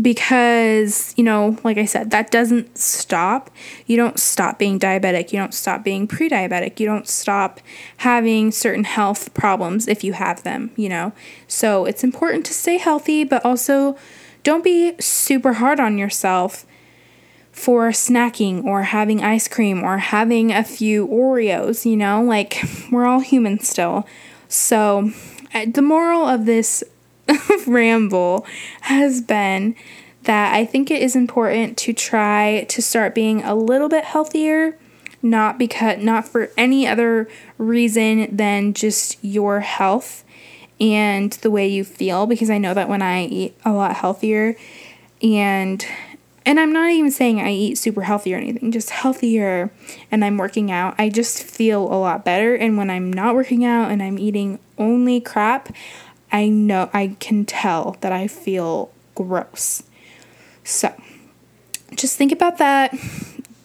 because, 0.00 1.12
you 1.16 1.24
know, 1.24 1.58
like 1.64 1.76
I 1.76 1.84
said, 1.84 2.10
that 2.10 2.30
doesn't 2.30 2.78
stop. 2.78 3.50
You 3.86 3.96
don't 3.96 4.18
stop 4.18 4.58
being 4.58 4.78
diabetic. 4.78 5.32
You 5.32 5.38
don't 5.38 5.54
stop 5.54 5.84
being 5.84 6.06
pre 6.06 6.28
diabetic. 6.28 6.80
You 6.80 6.86
don't 6.86 7.08
stop 7.08 7.60
having 7.98 8.50
certain 8.50 8.84
health 8.84 9.34
problems 9.34 9.88
if 9.88 10.04
you 10.04 10.12
have 10.12 10.42
them, 10.42 10.70
you 10.76 10.88
know. 10.88 11.12
So 11.48 11.84
it's 11.84 12.04
important 12.04 12.46
to 12.46 12.54
stay 12.54 12.78
healthy, 12.78 13.24
but 13.24 13.44
also 13.44 13.96
don't 14.42 14.64
be 14.64 14.94
super 15.00 15.54
hard 15.54 15.80
on 15.80 15.98
yourself 15.98 16.64
for 17.52 17.90
snacking 17.90 18.64
or 18.64 18.84
having 18.84 19.22
ice 19.22 19.48
cream 19.48 19.82
or 19.82 19.98
having 19.98 20.52
a 20.52 20.64
few 20.64 21.06
Oreos, 21.08 21.84
you 21.84 21.96
know. 21.96 22.22
Like, 22.22 22.62
we're 22.90 23.06
all 23.06 23.20
human 23.20 23.58
still. 23.60 24.06
So, 24.48 25.10
the 25.66 25.82
moral 25.82 26.26
of 26.26 26.46
this 26.46 26.82
ramble 27.66 28.46
has 28.82 29.20
been 29.20 29.74
that 30.24 30.54
I 30.54 30.64
think 30.64 30.90
it 30.90 31.02
is 31.02 31.16
important 31.16 31.78
to 31.78 31.92
try 31.92 32.64
to 32.68 32.82
start 32.82 33.14
being 33.14 33.42
a 33.42 33.54
little 33.54 33.88
bit 33.88 34.04
healthier 34.04 34.78
not 35.22 35.58
because 35.58 36.02
not 36.02 36.26
for 36.26 36.50
any 36.56 36.86
other 36.86 37.28
reason 37.58 38.34
than 38.34 38.72
just 38.72 39.22
your 39.22 39.60
health 39.60 40.24
and 40.80 41.32
the 41.34 41.50
way 41.50 41.68
you 41.68 41.84
feel 41.84 42.26
because 42.26 42.48
I 42.48 42.58
know 42.58 42.72
that 42.74 42.88
when 42.88 43.02
I 43.02 43.24
eat 43.24 43.54
a 43.64 43.72
lot 43.72 43.96
healthier 43.96 44.56
and 45.22 45.84
and 46.46 46.58
I'm 46.58 46.72
not 46.72 46.90
even 46.90 47.10
saying 47.10 47.38
I 47.38 47.52
eat 47.52 47.76
super 47.76 48.00
healthy 48.00 48.32
or 48.32 48.38
anything, 48.38 48.72
just 48.72 48.88
healthier 48.88 49.70
and 50.10 50.24
I'm 50.24 50.38
working 50.38 50.70
out, 50.70 50.94
I 50.98 51.10
just 51.10 51.42
feel 51.42 51.82
a 51.82 51.94
lot 51.94 52.24
better. 52.24 52.54
And 52.54 52.78
when 52.78 52.88
I'm 52.88 53.12
not 53.12 53.34
working 53.34 53.62
out 53.62 53.90
and 53.90 54.02
I'm 54.02 54.18
eating 54.18 54.58
only 54.78 55.20
crap, 55.20 55.68
I 56.32 56.48
know 56.48 56.90
I 56.92 57.16
can 57.18 57.44
tell 57.44 57.96
that 58.00 58.12
I 58.12 58.28
feel 58.28 58.90
gross. 59.14 59.82
So, 60.64 60.94
just 61.94 62.16
think 62.16 62.32
about 62.32 62.58
that. 62.58 62.94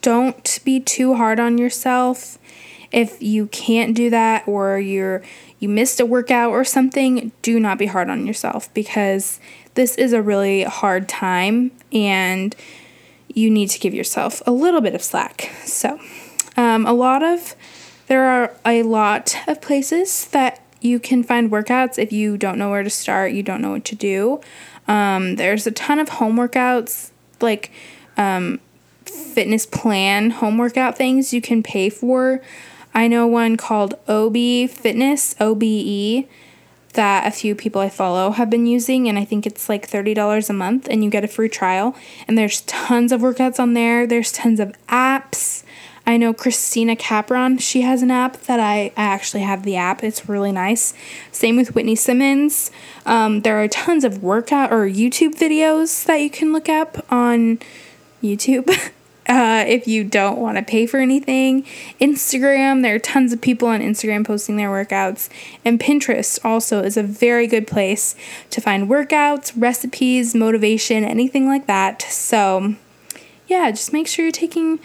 Don't 0.02 0.60
be 0.64 0.80
too 0.80 1.16
hard 1.16 1.40
on 1.40 1.58
yourself. 1.58 2.38
if 2.92 3.22
you 3.22 3.48
can't 3.48 3.96
do 3.96 4.10
that 4.10 4.48
or 4.48 4.80
you're 4.80 5.22
you 5.60 5.68
missed 5.68 6.00
a 6.00 6.06
workout 6.06 6.52
or 6.52 6.64
something, 6.64 7.32
do 7.42 7.60
not 7.60 7.78
be 7.78 7.88
hard 7.88 8.10
on 8.10 8.26
yourself 8.28 8.74
because 8.74 9.40
this 9.74 9.96
is 9.96 10.14
a 10.14 10.22
really 10.22 10.64
hard 10.64 11.10
time 11.10 11.72
and 11.92 12.56
you 13.28 13.50
need 13.50 13.70
to 13.70 13.80
give 13.80 13.94
yourself 13.94 14.42
a 14.46 14.52
little 14.52 14.82
bit 14.82 14.94
of 14.96 15.02
slack. 15.02 15.52
So, 15.66 16.00
um, 16.56 16.86
a 16.86 16.94
lot 16.94 17.24
of 17.24 17.56
there 18.08 18.26
are 18.26 18.56
a 18.66 18.84
lot 18.84 19.36
of 19.48 19.62
places 19.62 20.28
that 20.28 20.62
you 20.82 21.00
can 21.00 21.24
find 21.24 21.52
workouts 21.52 21.98
if 21.98 22.12
you 22.12 22.38
don't 22.38 22.58
know 22.58 22.70
where 22.70 22.84
to 22.84 22.90
start, 22.90 23.32
you 23.32 23.44
don't 23.44 23.62
know 23.62 23.72
what 23.72 23.86
to 23.86 23.96
do. 23.96 24.42
Um, 24.88 25.36
there's 25.36 25.66
a 25.66 25.72
ton 25.72 26.00
of 26.00 26.10
home 26.10 26.36
workouts, 26.36 27.12
like 27.42 27.72
um, 28.18 28.60
fitness 29.06 29.66
plan 29.66 30.32
home 30.32 30.58
workout 30.58 30.98
things 30.98 31.34
you 31.34 31.42
can 31.42 31.64
pay 31.64 31.90
for. 31.90 32.42
I 32.94 33.08
know 33.08 33.28
one 33.28 33.58
called 33.58 33.96
Obé 34.08 34.70
Fitness, 34.70 35.36
OBE, 35.40 36.28
that 36.96 37.28
a 37.28 37.32
few 37.32 37.56
people 37.56 37.82
I 37.82 37.90
follow 37.90 38.32
have 38.32 38.50
been 38.50 38.66
using, 38.66 39.08
and 39.08 39.18
I 39.18 39.26
think 39.26 39.46
it's 39.46 39.70
like 39.70 39.90
$30 39.90 40.50
a 40.50 40.54
month, 40.54 40.88
and 40.90 41.04
you 41.04 41.10
get 41.10 41.24
a 41.24 41.28
free 41.28 41.50
trial. 41.50 41.96
And 42.28 42.38
there's 42.38 42.62
tons 42.62 43.12
of 43.12 43.22
workouts 43.22 43.60
on 43.60 43.74
there, 43.74 44.06
there's 44.06 44.32
tons 44.32 44.60
of 44.60 44.74
apps. 44.90 45.64
I 46.08 46.18
know 46.18 46.34
Christina 46.34 46.96
Capron, 46.96 47.58
she 47.58 47.82
has 47.82 48.04
an 48.04 48.12
app 48.12 48.38
that 48.44 48.60
I, 48.60 48.92
I 48.96 49.04
actually 49.06 49.42
have 49.42 49.64
the 49.64 49.76
app. 49.76 50.04
It's 50.04 50.30
really 50.30 50.52
nice. 50.52 50.94
Same 51.32 51.56
with 51.56 51.74
Whitney 51.74 51.96
Simmons. 51.96 52.70
Um, 53.08 53.42
there 53.42 53.62
are 53.62 53.68
tons 53.68 54.04
of 54.04 54.22
workout 54.22 54.72
or 54.72 54.88
YouTube 54.88 55.36
videos 55.36 56.06
that 56.06 56.18
you 56.18 56.30
can 56.30 56.54
look 56.54 56.70
up 56.70 57.04
on 57.12 57.60
YouTube. 58.22 58.92
Uh, 59.28 59.66
if 59.68 59.88
you 59.88 60.04
don't 60.04 60.38
want 60.38 60.56
to 60.56 60.64
pay 60.64 60.86
for 60.86 61.00
anything. 61.00 61.64
Instagram, 62.00 62.84
there 62.84 62.94
are 62.94 63.00
tons 63.00 63.34
of 63.34 63.42
people 63.42 63.68
on 63.68 63.82
Instagram 63.82 64.24
posting 64.24 64.56
their 64.56 64.70
workouts. 64.70 65.30
And 65.64 65.80
Pinterest 65.80 66.38
also 66.46 66.84
is 66.84 66.96
a 66.96 67.02
very 67.02 67.48
good 67.48 67.66
place 67.66 68.16
to 68.52 68.62
find 68.62 68.88
workouts, 68.88 69.52
recipes, 69.56 70.36
motivation, 70.36 71.04
anything 71.04 71.48
like 71.48 71.66
that. 71.66 72.04
So, 72.04 72.76
yeah, 73.48 73.72
just 73.72 73.92
make 73.92 74.08
sure 74.08 74.26
you're 74.26 74.32
taking 74.32 74.80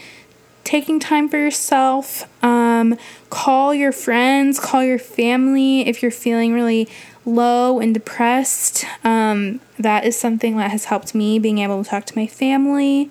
taking 0.64 1.00
time 1.00 1.28
for 1.28 1.36
yourself. 1.36 2.28
Um, 2.44 2.96
call 3.28 3.74
your 3.74 3.92
friends, 3.92 4.60
call 4.60 4.84
your 4.84 4.98
family 4.98 5.80
if 5.80 6.00
you're 6.00 6.10
feeling 6.10 6.52
really 6.52 6.88
low 7.24 7.80
and 7.80 7.92
depressed. 7.92 8.84
Um, 9.02 9.60
that 9.78 10.04
is 10.04 10.18
something 10.18 10.56
that 10.58 10.70
has 10.70 10.86
helped 10.86 11.14
me 11.14 11.38
being 11.38 11.58
able 11.58 11.82
to 11.82 11.90
talk 11.90 12.04
to 12.06 12.16
my 12.16 12.26
family. 12.26 13.10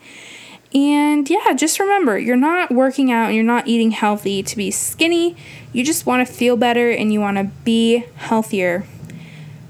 And 0.73 1.27
yeah, 1.29 1.53
just 1.53 1.79
remember 1.79 2.17
you're 2.19 2.35
not 2.35 2.71
working 2.71 3.11
out 3.11 3.27
and 3.27 3.35
you're 3.35 3.43
not 3.43 3.67
eating 3.67 3.91
healthy 3.91 4.43
to 4.43 4.55
be 4.55 4.69
skinny. 4.69 5.35
You 5.73 5.83
just 5.83 6.05
want 6.05 6.27
to 6.27 6.31
feel 6.31 6.57
better 6.57 6.91
and 6.91 7.11
you 7.11 7.19
want 7.19 7.37
to 7.37 7.45
be 7.63 8.05
healthier. 8.15 8.85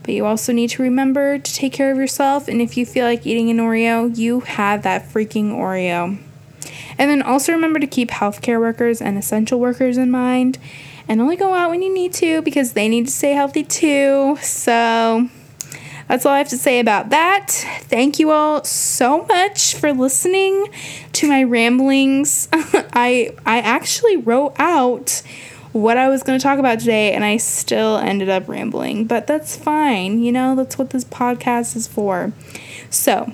But 0.04 0.14
you 0.14 0.26
also 0.26 0.52
need 0.52 0.72
to 0.72 0.84
remember 0.84 1.38
to 1.38 1.54
take 1.54 1.72
care 1.72 1.92
of 1.92 1.98
yourself. 1.98 2.48
And 2.48 2.62
if 2.62 2.76
you 2.76 2.86
feel 2.86 3.06
like 3.06 3.26
eating 3.26 3.50
an 3.50 3.58
Oreo, 3.58 4.16
you 4.18 4.42
have 4.42 4.84
that 4.84 5.08
freaking 5.08 5.52
Oreo. 5.52 6.18
And 6.98 7.10
then 7.10 7.22
also 7.22 7.54
remember 7.54 7.80
to 7.80 7.88
keep 7.88 8.10
healthcare 8.10 8.60
workers 8.60 9.02
and 9.02 9.18
essential 9.18 9.60
workers 9.60 9.98
in 9.98 10.12
mind 10.12 10.58
and 11.08 11.22
only 11.22 11.38
go 11.38 11.54
out 11.54 11.70
when 11.70 11.82
you 11.82 11.94
need 11.94 12.14
to 12.16 12.42
because 12.42 12.74
they 12.74 12.90
need 12.90 13.06
to 13.06 13.12
stay 13.12 13.32
healthy 13.32 13.64
too. 13.64 14.38
So 14.42 15.30
that's 16.10 16.26
all 16.26 16.34
I 16.34 16.39
have 16.39 16.50
to 16.50 16.58
say 16.58 16.80
about 16.80 17.12
that. 17.12 17.52
Thank 17.84 18.17
you 18.17 18.32
all 18.32 18.63
so 18.63 19.26
much 19.26 19.76
for 19.76 19.93
listening 19.93 20.65
to 21.13 21.30
my 21.30 21.43
ramblings. 21.43 22.50
I 22.54 23.36
I 23.45 23.60
actually 23.60 24.17
wrote 24.17 24.56
out 24.58 25.22
what 25.72 25.98
I 25.98 26.10
was 26.10 26.24
going 26.24 26.38
to 26.38 26.41
talk 26.41 26.58
about 26.58 26.80
today 26.80 27.13
and 27.13 27.24
I 27.24 27.38
still 27.38 27.98
ended 27.98 28.28
up 28.28 28.50
rambling, 28.50 29.06
but 29.06 29.28
that's 29.28 29.56
fine. 29.56 30.19
You 30.19 30.32
know, 30.32 30.56
that's 30.56 30.80
what 30.80 30.89
this 30.89 31.06
podcast 31.06 31.76
is 31.76 31.88
for. 31.88 32.34
So, 32.89 33.32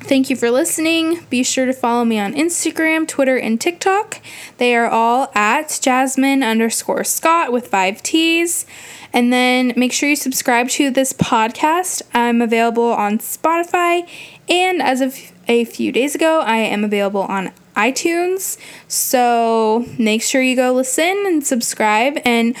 Thank 0.00 0.30
you 0.30 0.36
for 0.36 0.50
listening. 0.50 1.20
Be 1.28 1.42
sure 1.42 1.66
to 1.66 1.72
follow 1.72 2.04
me 2.04 2.18
on 2.18 2.32
Instagram, 2.32 3.06
Twitter, 3.06 3.36
and 3.36 3.60
TikTok. 3.60 4.22
They 4.56 4.74
are 4.74 4.88
all 4.88 5.30
at 5.34 5.78
Jasmine 5.82 6.42
underscore 6.42 7.04
Scott 7.04 7.52
with 7.52 7.68
five 7.68 8.02
T's. 8.02 8.64
And 9.12 9.32
then 9.32 9.72
make 9.76 9.92
sure 9.92 10.08
you 10.08 10.16
subscribe 10.16 10.68
to 10.70 10.90
this 10.90 11.12
podcast. 11.12 12.02
I'm 12.14 12.40
available 12.40 12.90
on 12.92 13.18
Spotify, 13.18 14.08
and 14.48 14.82
as 14.82 15.00
of 15.00 15.16
a 15.46 15.64
few 15.64 15.92
days 15.92 16.14
ago, 16.14 16.40
I 16.40 16.56
am 16.58 16.84
available 16.84 17.22
on 17.22 17.52
iTunes. 17.74 18.58
So 18.86 19.86
make 19.98 20.22
sure 20.22 20.42
you 20.42 20.56
go 20.56 20.72
listen 20.72 21.24
and 21.26 21.46
subscribe. 21.46 22.18
And 22.24 22.56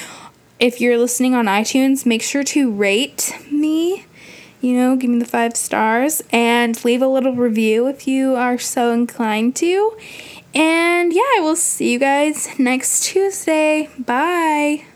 if 0.58 0.80
you're 0.80 0.98
listening 0.98 1.34
on 1.34 1.46
iTunes, 1.46 2.06
make 2.06 2.22
sure 2.22 2.44
to 2.44 2.70
rate 2.70 3.34
me 3.50 4.06
you 4.60 4.74
know, 4.74 4.96
give 4.96 5.10
me 5.10 5.18
the 5.18 5.24
five 5.24 5.56
stars 5.56 6.22
and 6.30 6.82
leave 6.84 7.02
a 7.02 7.06
little 7.06 7.34
review 7.34 7.86
if 7.86 8.06
you 8.06 8.34
are 8.34 8.58
so 8.58 8.92
inclined 8.92 9.56
to. 9.56 9.96
And 10.54 11.12
yeah, 11.12 11.22
I 11.36 11.40
will 11.40 11.56
see 11.56 11.92
you 11.92 11.98
guys 11.98 12.58
next 12.58 13.04
Tuesday. 13.04 13.88
Bye. 13.98 14.87